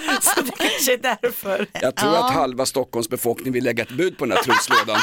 så 0.22 0.40
det 0.40 0.52
kanske 0.56 0.92
är 0.92 1.18
därför. 1.22 1.66
Jag 1.72 1.96
tror 1.96 2.16
att 2.16 2.32
halva 2.32 2.66
Stockholms 2.66 3.08
befolkning 3.08 3.52
vill 3.52 3.64
lägga 3.64 3.82
ett 3.82 3.90
bud 3.90 4.18
på 4.18 4.24
den 4.24 4.36
här 4.36 4.42
troslådan. 4.44 5.00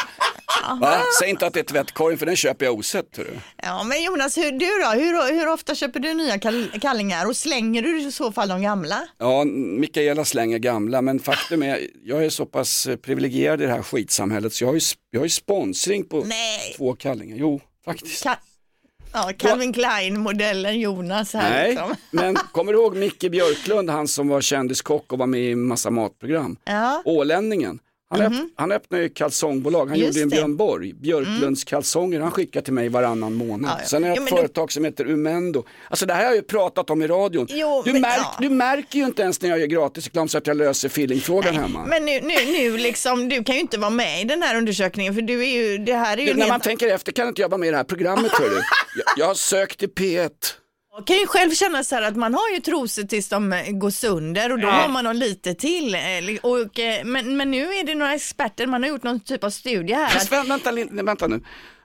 Va? 0.81 1.01
Säg 1.19 1.29
inte 1.29 1.47
att 1.47 1.53
det 1.53 1.59
är 1.59 1.63
tvättkorgen 1.63 2.19
för 2.19 2.25
den 2.25 2.35
köper 2.35 2.65
jag 2.65 2.75
osett. 2.75 3.17
hörru. 3.17 3.39
Ja, 3.63 3.83
men 3.83 4.03
Jonas, 4.03 4.37
hur, 4.37 4.51
du 4.51 4.83
då? 4.83 4.89
Hur, 4.89 5.39
hur 5.39 5.47
ofta 5.47 5.75
köper 5.75 5.99
du 5.99 6.13
nya 6.13 6.39
kall 6.39 6.71
kallingar 6.81 7.25
och 7.25 7.37
slänger 7.37 7.81
du 7.81 8.01
i 8.01 8.11
så 8.11 8.31
fall 8.31 8.47
de 8.47 8.61
gamla? 8.61 9.07
Ja, 9.17 9.43
Mikaela 9.43 10.25
slänger 10.25 10.57
gamla, 10.57 11.01
men 11.01 11.19
faktum 11.19 11.63
är, 11.63 11.79
jag 12.03 12.25
är 12.25 12.29
så 12.29 12.45
pass 12.45 12.87
eh, 12.87 12.95
privilegierad 12.95 13.61
i 13.61 13.65
det 13.65 13.71
här 13.71 13.81
skitsamhället 13.81 14.53
så 14.53 14.63
jag 14.63 14.69
har 14.69 14.75
ju, 14.75 14.81
jag 15.11 15.19
har 15.19 15.25
ju 15.25 15.29
sponsring 15.29 16.05
på 16.05 16.23
Nej. 16.23 16.73
två 16.77 16.95
kallingar. 16.95 17.37
Jo, 17.39 17.61
faktiskt. 17.85 18.23
Ka 18.23 18.35
ja, 19.13 19.31
Calvin 19.37 19.73
Klein-modellen 19.73 20.79
Jonas 20.79 21.33
här. 21.33 21.49
Nej, 21.49 21.69
Liksom. 21.69 21.95
men 22.11 22.35
kommer 22.35 22.73
du 22.73 22.79
ihåg 22.79 22.95
Micke 22.95 23.31
Björklund, 23.31 23.89
han 23.89 24.07
som 24.07 24.27
var 24.27 24.41
kändiskock 24.41 25.13
och 25.13 25.19
var 25.19 25.27
med 25.27 25.41
i 25.41 25.55
massa 25.55 25.89
matprogram? 25.89 26.57
Ja. 26.63 27.01
Ålänningen. 27.05 27.79
Han, 28.11 28.21
öpp, 28.21 28.33
han 28.55 28.71
öppnade 28.71 29.03
ju 29.03 29.09
kalsongbolag, 29.09 29.89
han 29.89 29.97
Just 29.99 30.07
gjorde 30.17 30.21
en. 30.23 30.29
Björn 30.29 30.55
Borg, 30.57 30.93
Björklunds 30.93 31.63
kalsonger, 31.63 32.19
han 32.19 32.31
skickar 32.31 32.61
till 32.61 32.73
mig 32.73 32.89
varannan 32.89 33.33
månad. 33.33 33.71
Ja, 33.71 33.77
ja. 33.81 33.87
Sen 33.87 34.03
är 34.03 34.09
det 34.09 34.15
Jo, 34.17 34.23
ett 34.23 34.29
du- 34.29 34.35
företag 34.35 34.71
som 34.71 34.85
heter 34.85 35.07
Umendo. 35.07 35.63
Alltså 35.89 36.05
det 36.05 36.13
här 36.13 36.19
har 36.19 36.27
jag 36.27 36.35
ju 36.35 36.41
pratat 36.41 36.89
om 36.89 37.01
i 37.01 37.07
radion. 37.07 37.47
Jo, 37.49 37.81
du, 37.85 37.91
men- 37.93 38.01
märk, 38.01 38.19
ja. 38.21 38.35
du 38.39 38.49
märker 38.49 38.99
ju 38.99 39.05
inte 39.05 39.21
ens 39.21 39.41
när 39.41 39.49
jag 39.49 39.59
gör 39.59 39.67
gratisreklam 39.67 40.27
så 40.27 40.37
att 40.37 40.47
jag 40.47 40.57
löser 40.57 40.89
feelingfrågan 40.89 41.55
hemma. 41.55 41.85
Men 41.85 42.05
nu, 42.05 42.19
nu, 42.21 42.35
nu 42.45 42.77
liksom, 42.77 43.29
du 43.29 43.43
kan 43.43 43.55
ju 43.55 43.61
inte 43.61 43.77
vara 43.77 43.89
med 43.89 44.21
i 44.21 44.23
den 44.23 44.41
här 44.41 44.55
undersökningen 44.57 45.13
för 45.15 45.21
du 45.21 45.41
är 45.43 45.61
ju, 45.61 45.77
det 45.77 45.93
här 45.93 46.17
är 46.17 46.21
ju 46.21 46.33
Du, 46.33 46.39
när 46.39 46.47
man 46.47 46.59
tänker 46.59 46.87
efter 46.87 47.11
kan 47.11 47.27
inte 47.27 47.41
jag 47.41 47.49
vara 47.49 47.57
med 47.59 47.67
i 47.67 47.71
det 47.71 47.77
här 47.77 47.83
programmet. 47.83 48.31
hörru. 48.31 48.55
jag, 48.95 49.05
jag 49.17 49.25
har 49.25 49.33
sökt 49.35 49.79
till 49.79 49.89
P1. 49.89 50.29
Kan 51.05 51.15
ju 51.17 51.27
själv 51.27 51.51
känna 51.51 51.83
så 51.83 51.95
här 51.95 52.01
att 52.01 52.15
man 52.15 52.33
har 52.33 52.49
ju 52.53 52.59
trosor 52.59 53.03
tills 53.03 53.29
de 53.29 53.53
eh, 53.53 53.71
går 53.71 53.89
sönder 53.89 54.51
och 54.51 54.59
då 54.59 54.67
har 54.67 54.89
man 54.89 55.03
någon 55.03 55.19
lite 55.19 55.53
till. 55.53 55.95
eh, 55.95 55.99
Och, 56.41 56.79
eh, 56.79 57.05
men, 57.05 57.37
men 57.37 57.51
nu 57.51 57.73
är 57.73 57.83
det 57.85 57.95
några 57.95 58.13
experter, 58.15 58.67
man 58.67 58.83
har 58.83 58.89
gjort 58.89 59.03
någon 59.03 59.19
typ 59.19 59.43
av 59.43 59.49
studie 59.49 59.93
här. 59.93 60.09
Fast 60.09 60.31
vä- 60.31 60.47
vänta, 60.47 61.03
vänta 61.03 61.27
nu. 61.27 61.43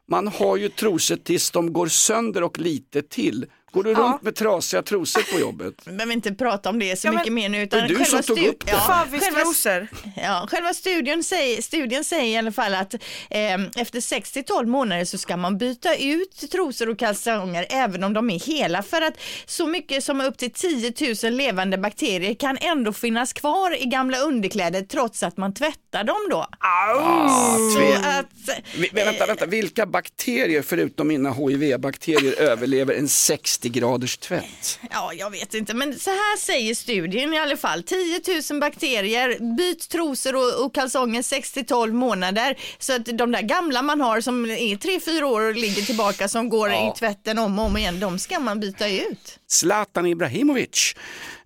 Man 0.09 0.29
har 0.29 0.57
ju 0.57 0.69
trosor 0.69 1.17
tills 1.17 1.51
de 1.51 1.73
går 1.73 1.87
sönder 1.87 2.43
och 2.43 2.59
lite 2.59 3.03
till. 3.03 3.47
Går 3.75 3.83
du 3.83 3.91
Ja. 3.91 3.99
runt 3.99 4.23
med 4.23 4.35
trasiga 4.37 4.83
trosor 4.83 5.33
på 5.33 5.41
jobbet? 5.41 5.75
Vi 5.85 5.93
behöver 5.97 6.13
inte 6.13 6.35
prata 6.35 6.71
om 6.71 6.79
det 6.79 6.97
så 7.01 7.07
Ja, 7.07 7.13
men- 7.13 7.19
mycket 7.19 7.33
mer 7.33 7.49
nu. 7.49 7.67
Var 7.67 7.81
du 7.81 8.05
som 8.05 8.23
tog 8.23 8.39
upp 8.39 8.67
det. 8.67 8.73
Ja, 8.73 8.79
Favvistrosor. 8.79 9.89
Ja, 10.17 10.47
själva 10.51 10.75
studien 10.75 11.23
säger, 11.25 11.63
studien 11.63 12.05
säger 12.05 12.25
i 12.35 12.37
alla 12.37 12.53
fall 12.53 12.75
att 12.75 12.95
eh, 13.31 13.55
efter 13.77 14.01
6-12 14.01 14.67
månader 14.67 15.05
så 15.05 15.19
ska 15.19 15.37
man 15.37 15.59
byta 15.59 15.95
ut 15.97 16.51
trosor 16.53 16.89
och 16.89 16.99
kalsonger 16.99 17.67
även 17.71 18.05
om 18.05 18.13
de 18.13 18.31
är 18.31 18.39
hela 18.41 18.83
för 18.83 19.03
att 19.03 19.15
så 19.47 19.67
mycket 19.67 20.05
som 20.05 20.21
upp 20.21 20.39
till 20.39 20.51
10 20.53 20.93
000 21.25 21.33
levande 21.33 21.79
bakterier 21.79 22.35
kan 22.35 22.59
ändå 22.61 22.93
finnas 22.93 23.33
kvar 23.33 23.83
i 23.83 23.85
gamla 23.87 24.19
underkläder 24.19 24.83
trots 24.83 25.23
att 25.23 25.37
man 25.37 25.55
tvättar 25.55 26.05
dem 26.05 26.17
då. 26.31 26.47
Ah, 26.59 27.57
Så 27.59 28.09
att, 28.09 28.44
Vi, 28.79 28.89
vänta, 28.93 29.27
vänta, 29.27 29.47
vilka 29.47 29.87
bakterier 29.87 30.63
förutom 30.63 31.09
mina 31.09 31.33
HIV-bakterier 31.33 32.33
överlever 32.41 32.95
en 32.95 33.09
60 33.09 33.69
graders 33.69 34.17
tvätt? 34.19 34.79
Ja, 34.91 35.13
jag 35.13 35.31
vet 35.31 35.55
inte, 35.55 35.75
men 35.75 35.99
så 35.99 36.11
här 36.11 36.37
säger 36.39 36.75
studien 36.75 37.35
i 37.35 37.39
alla 37.39 37.57
fall. 37.57 37.83
10 37.83 38.21
000 38.51 38.61
bakterier, 38.61 39.57
byt 39.57 39.89
trosor 39.89 40.37
och, 40.37 40.65
och 40.67 40.75
kalsonger 40.75 41.23
6-12 41.23 41.93
månader. 41.93 42.59
Så 42.79 42.93
att 42.97 43.05
de 43.05 43.33
där 43.33 43.43
gamla 43.43 43.83
man 43.83 44.01
har 44.01 44.21
som 44.21 44.45
är 44.45 44.77
3-4 44.77 45.23
år 45.23 45.41
och 45.41 45.55
ligger 45.55 45.83
tillbaka 45.83 46.29
som 46.29 46.49
går 46.49 46.71
Ja. 46.71 46.93
i 46.97 46.99
tvätten 46.99 47.39
om 47.39 47.59
och 47.59 47.65
om 47.65 47.77
igen, 47.77 48.01
de 48.01 48.19
ska 48.19 48.41
man 48.41 48.61
byta 48.61 48.89
ut. 48.89 49.39
Zlatan 49.49 50.07
Ibrahimovic, 50.07 50.95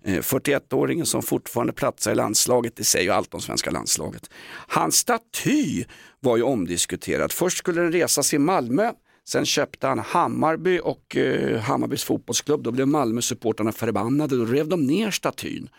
eh, 0.05 0.13
41-åringen 0.13 1.05
som 1.05 1.21
fortfarande 1.23 1.73
platsar 1.73 2.11
i 2.11 2.15
landslaget, 2.15 2.75
det 2.75 2.83
säger 2.83 3.05
ju 3.05 3.11
allt 3.11 3.33
om 3.33 3.41
svenska 3.41 3.71
landslaget. 3.71 4.29
Hans 4.67 4.95
staty 4.97 5.83
var 6.19 6.37
ju 6.37 6.43
omdiskuterat. 6.43 7.33
Först 7.33 7.57
skulle 7.57 7.81
den 7.81 7.91
resas 7.91 8.33
i 8.33 8.37
Malmö, 8.37 8.91
sen 9.27 9.45
köpte 9.45 9.87
han 9.87 9.99
Hammarby 9.99 10.79
och 10.83 11.17
eh, 11.17 11.59
Hammarbys 11.59 12.03
fotbollsklubb. 12.03 12.63
Då 12.63 12.71
blev 12.71 12.87
Malmö 12.87 13.21
supportarna 13.21 13.71
förbannade, 13.71 14.37
då 14.37 14.45
rev 14.45 14.67
de 14.67 14.85
ner 14.85 15.11
statyn. 15.11 15.69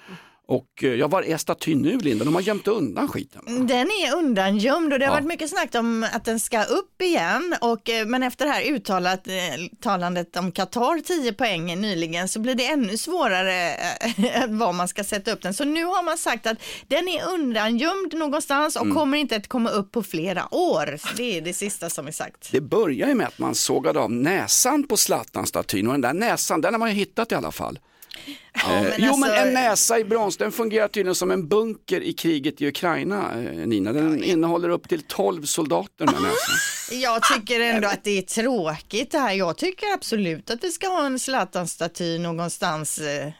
Och 0.51 0.67
eh, 0.85 0.89
ja, 0.95 1.09
var 1.09 1.23
är 1.23 1.37
statyn 1.37 1.83
nu 1.83 1.99
Linda? 1.99 2.25
De 2.25 2.35
har 2.35 2.43
gömt 2.43 2.69
undan 2.69 3.09
skiten. 3.09 3.67
Den 3.67 3.87
är 3.87 4.17
undangömd 4.17 4.93
och 4.93 4.99
det 4.99 5.05
har 5.07 5.13
Ja. 5.13 5.17
varit 5.17 5.27
mycket 5.27 5.51
snack 5.51 5.75
om 5.75 6.07
att 6.13 6.25
den 6.25 6.41
ska 6.41 6.65
upp 6.65 7.03
igen. 7.03 7.55
Och, 7.61 7.91
eh, 7.91 8.07
men 8.07 8.23
efter 8.23 8.47
det 8.47 8.53
här 8.53 8.63
uttalat, 8.63 9.27
eh, 9.27 10.39
om 10.39 10.53
Qatar 10.53 11.01
10 11.01 11.33
poäng 11.33 11.81
nyligen 11.81 12.29
så 12.29 12.41
blir 12.41 12.55
det 12.55 12.67
ännu 12.67 12.97
svårare 12.97 13.75
var 14.49 14.73
man 14.73 14.89
ska 14.89 15.05
sätta 15.05 15.33
upp 15.33 15.43
den. 15.43 15.55
Så 15.55 15.65
nu 15.65 15.85
har 15.85 16.03
man 16.03 16.19
sagt 16.19 16.47
att 16.47 16.59
den 16.89 17.09
är 17.09 17.29
undangömd 17.35 18.15
någonstans 18.15 18.77
och 18.77 18.83
Mm. 18.83 18.97
kommer 18.97 19.19
inte 19.19 19.37
att 19.37 19.49
komma 19.49 19.71
upp 19.71 19.93
på 19.93 20.03
flera 20.03 20.55
år. 20.55 20.97
Så 20.99 21.09
det 21.17 21.37
är 21.37 21.41
det 21.41 21.53
sista 21.53 21.91
som 21.91 22.07
är 22.07 22.13
sagt. 22.13 22.49
Det 22.53 22.61
börjar 22.61 23.09
ju 23.09 23.15
med 23.15 23.27
att 23.27 23.39
man 23.39 23.55
sågade 23.55 24.01
av 24.01 24.13
näsan 24.13 24.87
på 24.87 24.97
Zlatan-statyn 24.97 25.87
och 25.87 25.93
den 25.93 26.01
där 26.01 26.13
näsan, 26.15 26.61
den 26.61 26.75
har 26.75 26.79
man 26.79 26.89
ju 26.89 26.95
hittat 26.95 27.33
i 27.33 27.35
alla 27.35 27.53
fall. 27.53 27.79
Eh, 28.53 28.83
men 28.83 28.92
jo 28.99 29.16
men 29.16 29.31
alltså- 29.31 29.46
en 29.46 29.53
näsa 29.55 29.99
i 29.99 30.05
brons, 30.05 30.37
den 30.37 30.53
fungerar 30.53 30.88
tydligen 30.88 31.14
som 31.14 31.31
en 31.31 31.49
bunker 31.49 32.01
i 32.01 32.12
kriget 32.12 32.62
i 32.62 32.66
Ukraina, 32.68 33.33
eh, 33.42 33.66
Nina. 33.66 33.92
Den 33.92 34.25
innehåller 34.25 34.68
upp 34.68 34.88
till 34.88 35.03
12 35.03 35.44
soldater 35.44 36.07
den 36.07 36.09
här 36.14 36.23
näsan. 36.23 36.57
Jag 37.01 37.23
tycker 37.23 37.61
ändå 37.61 37.88
att 37.88 38.05
det 38.05 38.18
är 38.18 38.23
tråkigt 38.23 39.11
det 39.11 39.18
här. 39.18 39.33
Jag 39.33 39.57
tycker 39.57 39.87
absolut 39.94 40.51
att 40.51 40.64
vi 40.64 40.70
ska 40.70 40.87
ha 40.88 41.07
en 41.07 41.18
Zlatan-staty 41.18 42.18
någonstans 42.18 42.99
eh, 42.99 43.27
eh, 43.27 43.33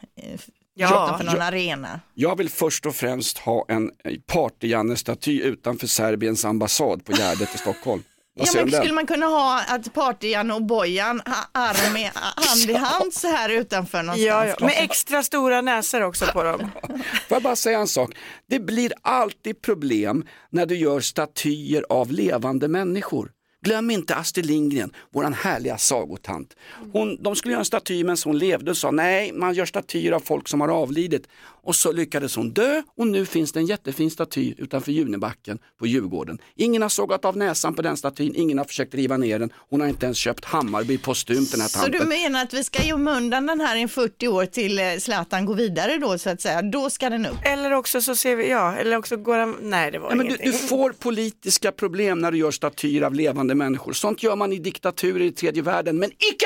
Ja. 0.73 0.87
utanför 0.87 1.25
någon 1.25 1.35
Ja. 1.35 1.43
arena. 1.43 1.99
Jag 2.13 2.37
vill 2.37 2.49
först 2.49 2.85
och 2.85 2.95
främst 2.95 3.37
ha 3.37 3.65
en 3.69 3.91
eh, 4.05 4.13
party-Janne-staty 4.27 5.41
utanför 5.41 5.87
Serbiens 5.87 6.45
ambassad 6.45 7.05
på 7.05 7.11
Gärdet 7.11 7.55
i 7.55 7.57
Stockholm. 7.57 8.03
Ja, 8.33 8.45
men 8.53 8.67
skulle 8.67 8.85
den? 8.85 8.95
man 8.95 9.07
kunna 9.07 9.25
ha 9.25 9.61
att 9.67 9.93
Party-Jan 9.93 10.51
och 10.51 10.63
Bojan 10.63 11.21
arm 11.51 11.97
i, 11.97 12.11
hand 12.13 12.69
i 12.69 12.73
hand 12.85 13.13
så 13.13 13.27
här 13.27 13.49
utanför 13.49 14.03
någonstans? 14.03 14.27
Ja, 14.27 14.47
ja. 14.47 14.65
Med 14.65 14.75
extra 14.77 15.23
stora 15.23 15.61
näsor 15.61 16.01
också 16.01 16.25
på 16.25 16.43
dem. 16.43 16.59
Får 17.27 17.35
jag 17.35 17.43
bara 17.43 17.55
säga 17.55 17.79
en 17.79 17.87
sak? 17.87 18.15
Det 18.49 18.59
blir 18.59 18.93
alltid 19.01 19.61
problem 19.61 20.25
när 20.49 20.65
du 20.65 20.77
gör 20.77 20.99
statyer 20.99 21.85
av 21.89 22.11
levande 22.11 22.67
människor. 22.67 23.31
Glöm 23.65 23.91
inte 23.91 24.15
Astrid 24.15 24.45
Lindgren, 24.45 24.91
våran 25.13 25.33
härliga 25.33 25.77
sagotant. 25.77 26.55
Hon, 26.93 27.23
de 27.23 27.35
skulle 27.35 27.51
göra 27.51 27.59
en 27.61 27.65
staty 27.65 28.03
medan 28.03 28.17
hon 28.25 28.37
levde 28.37 28.71
och 28.71 28.77
sa 28.77 28.91
nej, 28.91 29.31
man 29.33 29.53
gör 29.53 29.65
statyer 29.65 30.11
av 30.11 30.19
folk 30.19 30.47
som 30.47 30.61
har 30.61 30.69
avlidit. 30.69 31.27
Och 31.63 31.75
så 31.75 31.91
lyckades 31.91 32.35
hon 32.35 32.51
dö 32.53 32.81
och 32.97 33.07
nu 33.07 33.25
finns 33.25 33.51
det 33.51 33.59
en 33.59 33.65
jättefin 33.65 34.11
staty 34.11 34.53
utanför 34.57 34.91
Junibacken 34.91 35.59
på 35.79 35.87
Djurgården. 35.87 36.37
Ingen 36.55 36.81
har 36.81 36.89
sågat 36.89 37.25
av 37.25 37.37
näsan 37.37 37.75
på 37.75 37.81
den 37.81 37.97
statyn, 37.97 38.33
ingen 38.35 38.57
har 38.57 38.65
försökt 38.65 38.93
riva 38.95 39.17
ner 39.17 39.39
den. 39.39 39.53
Hon 39.69 39.81
har 39.81 39.87
inte 39.87 40.05
ens 40.05 40.17
köpt 40.17 40.45
Hammarby 40.45 40.97
postumt 40.97 41.51
den 41.51 41.61
här 41.61 41.67
Så 41.67 41.79
tanten. 41.79 42.01
du 42.01 42.07
menar 42.07 42.41
att 42.43 42.53
vi 42.53 42.63
ska 42.63 42.83
gömma 42.83 43.17
undan 43.17 43.45
den 43.45 43.61
här 43.61 43.75
i 43.83 43.87
40 43.87 44.27
år 44.27 44.45
till 44.45 44.79
eh, 44.79 44.85
Zlatan 44.99 45.45
går 45.45 45.55
vidare 45.55 45.97
då 45.97 46.17
så 46.17 46.29
att 46.29 46.41
säga? 46.41 46.61
Då 46.61 46.89
ska 46.89 47.09
den 47.09 47.25
upp? 47.25 47.37
Eller 47.45 47.71
också 47.71 48.01
så 48.01 48.15
ser 48.15 48.35
vi, 48.35 48.49
ja, 48.49 48.75
eller 48.75 48.97
också 48.97 49.17
går 49.17 49.37
han, 49.37 49.55
nej 49.61 49.91
det 49.91 49.99
var 49.99 50.09
Ja, 50.09 50.15
men 50.15 50.27
du, 50.27 50.37
du 50.43 50.53
får 50.53 50.91
politiska 50.91 51.71
problem 51.71 52.19
när 52.19 52.31
du 52.31 52.37
gör 52.37 52.51
statyer 52.51 53.01
av 53.01 53.13
levande 53.13 53.55
människor. 53.55 53.93
Sånt 53.93 54.23
gör 54.23 54.35
man 54.35 54.53
i 54.53 54.59
diktaturer 54.59 55.25
i 55.25 55.31
tredje 55.31 55.61
världen, 55.63 55.97
men 55.99 56.09
icke, 56.11 56.45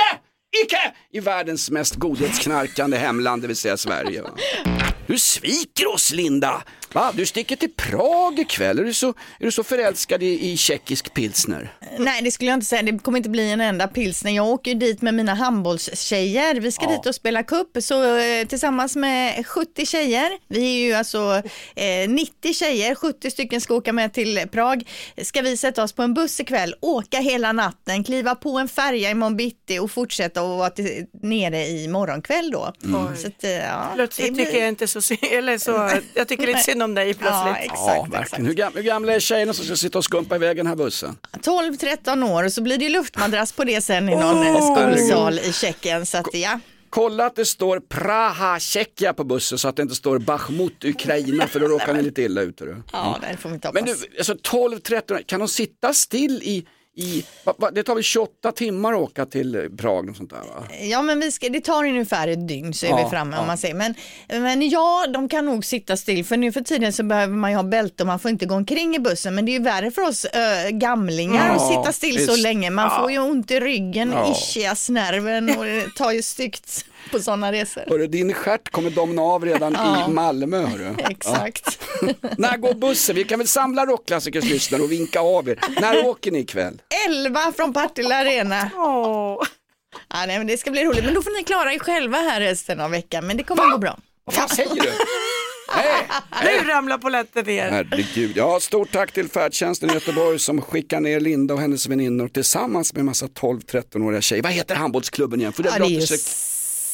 icke 0.63 0.93
i 1.11 1.19
världens 1.19 1.71
mest 1.71 1.95
godhetsknarkande 1.95 2.97
hemland, 2.97 3.41
det 3.41 3.47
vill 3.47 3.57
säga 3.57 3.77
Sverige. 3.77 4.21
Va? 4.21 4.29
Du 5.07 5.19
sviker 5.19 5.93
oss 5.93 6.11
Linda! 6.11 6.63
Va? 6.95 7.12
Du 7.15 7.25
sticker 7.25 7.55
till 7.55 7.71
Prag 7.75 8.39
ikväll. 8.39 8.79
Är 8.79 8.84
du 8.84 8.93
så, 8.93 9.08
är 9.10 9.45
du 9.45 9.51
så 9.51 9.63
förälskad 9.63 10.23
i, 10.23 10.51
i 10.51 10.58
tjeckisk 10.58 11.13
pilsner? 11.13 11.73
Nej, 11.99 12.21
det 12.21 12.31
skulle 12.31 12.49
jag 12.49 12.58
inte 12.58 12.65
säga. 12.65 12.81
Det 12.81 12.99
kommer 12.99 13.17
inte 13.17 13.29
bli 13.29 13.51
en 13.51 13.62
enda 13.62 13.88
pilsner. 13.88 14.31
Jag 14.31 14.47
åker 14.47 14.71
ju 14.71 14.77
dit 14.79 15.01
med 15.01 15.13
mina 15.13 15.34
handbollstjejer. 15.34 16.55
Vi 16.55 16.71
ska 16.71 16.86
Ja. 16.86 16.91
dit 16.91 17.05
och 17.05 17.15
spela 17.15 17.43
cup 17.43 17.67
så 17.79 18.17
eh, 18.17 18.45
tillsammans 18.47 18.95
med 18.95 19.47
70 19.47 19.86
tjejer. 19.86 20.29
Vi 20.47 20.60
är 20.75 20.86
ju 20.88 20.93
alltså 20.93 21.41
eh, 21.75 22.10
90 22.10 22.53
tjejer, 22.53 22.95
70 22.95 23.31
stycken 23.31 23.62
ska 23.62 23.73
åka 23.75 23.93
med 23.93 24.13
till 24.13 24.47
Prag. 24.51 24.84
Ska 25.23 25.41
vi 25.41 25.58
sätta 25.58 25.84
oss 25.84 25.93
på 25.93 26.01
en 26.03 26.13
buss 26.13 26.39
ikväll, 26.39 26.75
åka 26.81 27.19
hela 27.19 27.51
natten, 27.51 28.03
kliva 28.03 28.36
på 28.36 28.58
en 28.58 28.67
färja 28.67 29.10
imorgon 29.10 29.38
bitti 29.38 29.79
och 29.79 29.91
fortsätta 29.91 30.43
och 30.43 30.58
vara 30.58 30.69
till, 30.69 31.05
nere 31.23 31.67
i 31.67 31.88
morgonkväll 31.88 32.51
då. 32.51 32.73
Mm. 32.84 33.17
Så 33.17 33.27
att, 33.27 33.43
eh, 33.43 33.51
ja, 33.51 33.91
Plötsligt 33.95 34.27
det 34.27 34.34
blir- 34.34 34.45
tycker 34.45 34.60
jag 34.60 34.67
inte 34.67 34.88
så, 34.88 34.99
eller 35.31 35.58
så, 35.58 35.91
jag 36.13 36.27
tycker 36.27 36.47
lite 36.47 36.60
synd 36.60 36.84
om 36.86 36.93
dig 36.95 37.13
plötsligt. 37.13 37.56
Ja, 37.56 37.58
exakt. 37.58 37.80
ja, 37.88 38.08
verkligen. 38.12 38.45
Hur, 38.45 38.54
gam, 38.54 38.71
hur 38.76 38.84
gamla 38.84 39.13
är 39.13 39.19
tjejerna 39.19 39.54
som 39.54 39.65
ska 39.65 39.76
sitta 39.76 39.98
och 39.98 40.04
skumpa 40.04 40.36
iväg 40.36 40.58
den 40.58 40.67
här 40.67 40.76
bussen? 40.76 41.17
12-13 41.41 42.32
år 42.32 42.43
och 42.43 42.54
så 42.54 42.62
blir 42.62 42.78
det 42.78 42.84
ju 42.84 42.89
luftmadrass 42.89 43.52
på 43.52 43.63
det 43.63 43.82
sen 43.82 44.10
i 44.10 44.15
någon 44.15 44.36
Oh! 44.38 44.56
oh, 44.58 44.76
skolsal 44.76 45.39
i 45.39 45.54
Tjeckien. 45.54 46.06
Så 46.06 46.17
att 46.17 46.34
ja. 46.34 46.60
Kolla 46.89 47.26
att 47.26 47.36
det 47.36 47.45
står 47.45 47.80
Praha, 47.80 48.60
Tjeckien 48.60 49.15
på 49.15 49.24
bussen 49.24 49.58
så 49.58 49.67
att 49.67 49.76
det 49.76 49.82
inte 49.82 49.95
står 49.95 50.19
Bachmut, 50.19 50.84
Ukraina 50.86 51.48
för 51.48 51.60
då 51.60 51.67
råkar 51.67 51.93
ni 51.93 52.02
lite 52.02 52.21
illa 52.21 52.41
ut. 52.41 52.60
hörru. 52.60 52.76
Ja, 52.91 53.19
det 53.32 53.38
får 53.38 53.50
vi 53.50 53.56
inte 53.56 53.71
Men 53.74 53.84
hoppas. 53.88 54.02
du, 54.02 54.17
alltså 54.17 54.34
12-13, 54.34 55.24
kan 55.26 55.39
de 55.39 55.48
sitta 55.50 55.93
still 55.93 56.41
i, 56.43 56.65
i 56.97 57.25
va, 57.43 57.53
va, 57.58 57.71
det 57.71 57.84
tar 57.84 57.95
väl 57.95 58.03
28 58.03 58.51
timmar 58.51 58.93
att 58.93 58.99
åka 58.99 59.25
till 59.25 59.69
Prag 59.77 60.10
och 60.10 60.15
sånt 60.15 60.29
där 60.29 60.38
va? 60.38 60.63
Ja, 60.81 61.01
men 61.01 61.19
vi 61.19 61.31
ska, 61.31 61.49
det 61.49 61.62
tar 61.62 61.84
ungefär 61.86 62.27
ett 62.27 62.47
dygn 62.47 62.73
så 62.73 62.86
är 62.86 62.89
Ja, 62.89 63.03
vi 63.03 63.10
framme 63.10 63.36
ja. 63.36 63.41
om 63.41 63.47
man 63.47 63.58
säger. 63.58 63.75
Men, 63.75 63.93
men 64.27 64.69
ja, 64.69 65.05
de 65.13 65.29
kan 65.29 65.45
nog 65.45 65.65
sitta 65.65 65.97
still 65.97 66.25
för 66.25 66.38
nu 66.38 66.51
för 66.51 66.62
tiden 66.62 66.93
så 66.93 67.03
behöver 67.03 67.34
man 67.36 67.51
ju 67.51 67.55
ha 67.58 67.63
bälte 67.63 68.03
och 68.03 68.08
man 68.08 68.19
får 68.19 68.31
inte 68.31 68.45
gå 68.45 68.55
omkring 68.55 68.95
i 68.95 68.99
bussen. 68.99 69.36
Men 69.36 69.45
det 69.45 69.51
är 69.51 69.53
ju 69.53 69.63
värre 69.63 69.91
för 69.91 70.01
oss 70.01 70.25
ö, 70.25 70.69
gamlingar 70.71 71.47
Ja, 71.47 71.53
att 71.55 71.67
sitta 71.67 71.93
still 71.93 72.25
så 72.25 72.31
visst. 72.31 72.43
länge. 72.43 72.69
Man 72.69 73.01
får 73.01 73.12
ju 73.12 73.19
ont 73.19 73.51
i 73.51 73.60
ryggen, 73.60 74.12
Ja. 74.12 74.31
ischiasnerven 74.31 75.58
och 75.58 75.65
det 75.65 75.89
tar 75.95 76.12
ju 76.12 76.21
styggt 76.21 76.86
på 77.11 77.19
sådana 77.19 77.51
resor. 77.51 77.83
Hörru, 77.87 78.07
din 78.07 78.33
stjärt 78.33 78.69
kommer 78.71 78.89
domna 78.89 79.21
av 79.21 79.45
redan 79.45 79.73
Ja. 79.73 80.05
i 80.09 80.11
Malmö. 80.11 80.65
Hörru. 80.65 80.95
Exakt. 81.09 81.79
Ja. 82.01 82.07
När 82.37 82.57
går 82.57 82.73
bussen? 82.73 83.15
Vi 83.15 83.23
kan 83.23 83.39
väl 83.39 83.47
samla 83.47 83.85
rockklassikers 83.85 84.43
lyssnare 84.45 84.81
och 84.81 84.91
vinka 84.91 85.19
av 85.19 85.49
er. 85.49 85.59
När 85.81 86.05
åker 86.05 86.31
ni 86.31 86.39
ikväll? 86.39 86.81
11 87.09 87.51
från 87.55 87.73
Partille 87.73 88.15
Arena. 88.15 88.69
Åh. 88.75 89.43
Ja, 90.09 90.25
nej, 90.27 90.37
men 90.37 90.47
det 90.47 90.57
ska 90.57 90.71
bli 90.71 90.83
roligt, 90.85 91.05
men 91.05 91.13
då 91.13 91.21
får 91.21 91.31
ni 91.37 91.43
klara 91.43 91.73
er 91.73 91.79
själva 91.79 92.17
här 92.17 92.41
resten 92.41 92.79
av 92.79 92.91
veckan. 92.91 93.27
Men 93.27 93.37
det 93.37 93.43
kommer 93.43 93.71
gå 93.71 93.77
bra. 93.77 93.97
Vad 94.25 94.49
säger 94.49 94.75
du? 94.75 94.91
Nu 96.43 96.67
ramlar 96.69 96.97
polletten 96.97 97.45
ner. 97.45 97.69
Herregud. 97.71 98.31
Ja, 98.37 98.59
stort 98.59 98.91
tack 98.91 99.11
till 99.11 99.29
färdtjänsten 99.29 99.89
i 99.89 99.93
Göteborg 99.93 100.39
som 100.39 100.61
skickar 100.61 100.99
ner 100.99 101.19
Linda 101.19 101.53
och 101.53 101.59
hennes 101.61 101.87
väninnor 101.87 102.27
tillsammans 102.27 102.93
med 102.93 102.99
en 102.99 103.05
massa 103.05 103.25
12-13-åriga 103.27 104.21
tjejer. 104.21 104.43
Vad 104.43 104.51
heter 104.51 104.75
handbollsklubben 104.75 105.39
igen? 105.39 105.53
För 105.53 105.63
det 105.63 105.69
Ja, 105.69 105.85
det 105.87 105.95
är 105.95 105.99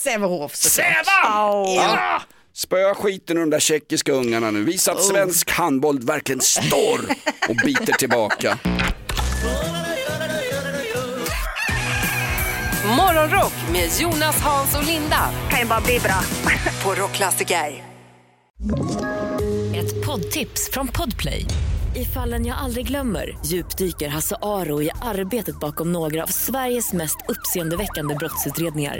Sävehof 0.03 0.55
såklart. 0.55 0.85
Sävan! 1.05 1.73
Ja. 1.75 2.21
Spöa 2.53 2.95
skiten 2.95 3.37
ur 3.37 3.41
de 3.41 3.49
där 3.49 3.59
tjeckiska 3.59 4.11
ungarna 4.11 4.51
nu. 4.51 4.63
Visa 4.63 4.91
att 4.91 4.97
Oh. 4.97 5.03
svensk 5.03 5.51
handboll 5.51 5.99
verkligen 5.99 6.41
står 6.41 6.99
och 7.49 7.55
biter 7.65 7.93
tillbaka. 7.93 8.57
Morgonrock 12.97 13.53
med 13.71 13.89
Jonas, 13.99 14.41
Hans 14.41 14.75
och 14.77 14.83
Linda. 14.85 15.29
Kan 15.49 15.59
ju 15.59 15.65
bara 15.65 15.81
bli 15.81 15.99
bra. 15.99 16.19
På 16.83 17.01
Rockklassiker. 17.01 17.83
Ett 19.75 20.05
poddtips 20.05 20.69
från 20.73 20.87
Podplay. 20.87 21.45
I 21.95 22.05
fallen 22.05 22.45
jag 22.45 22.57
aldrig 22.57 22.87
glömmer 22.87 23.37
djupdyker 23.45 24.09
Hasse 24.09 24.35
Aro 24.41 24.81
i 24.81 24.89
arbetet 25.01 25.59
bakom 25.59 25.91
några 25.91 26.23
av 26.23 26.27
Sveriges 26.27 26.93
mest 26.93 27.17
uppseendeväckande 27.27 28.15
brottsutredningar. 28.15 28.99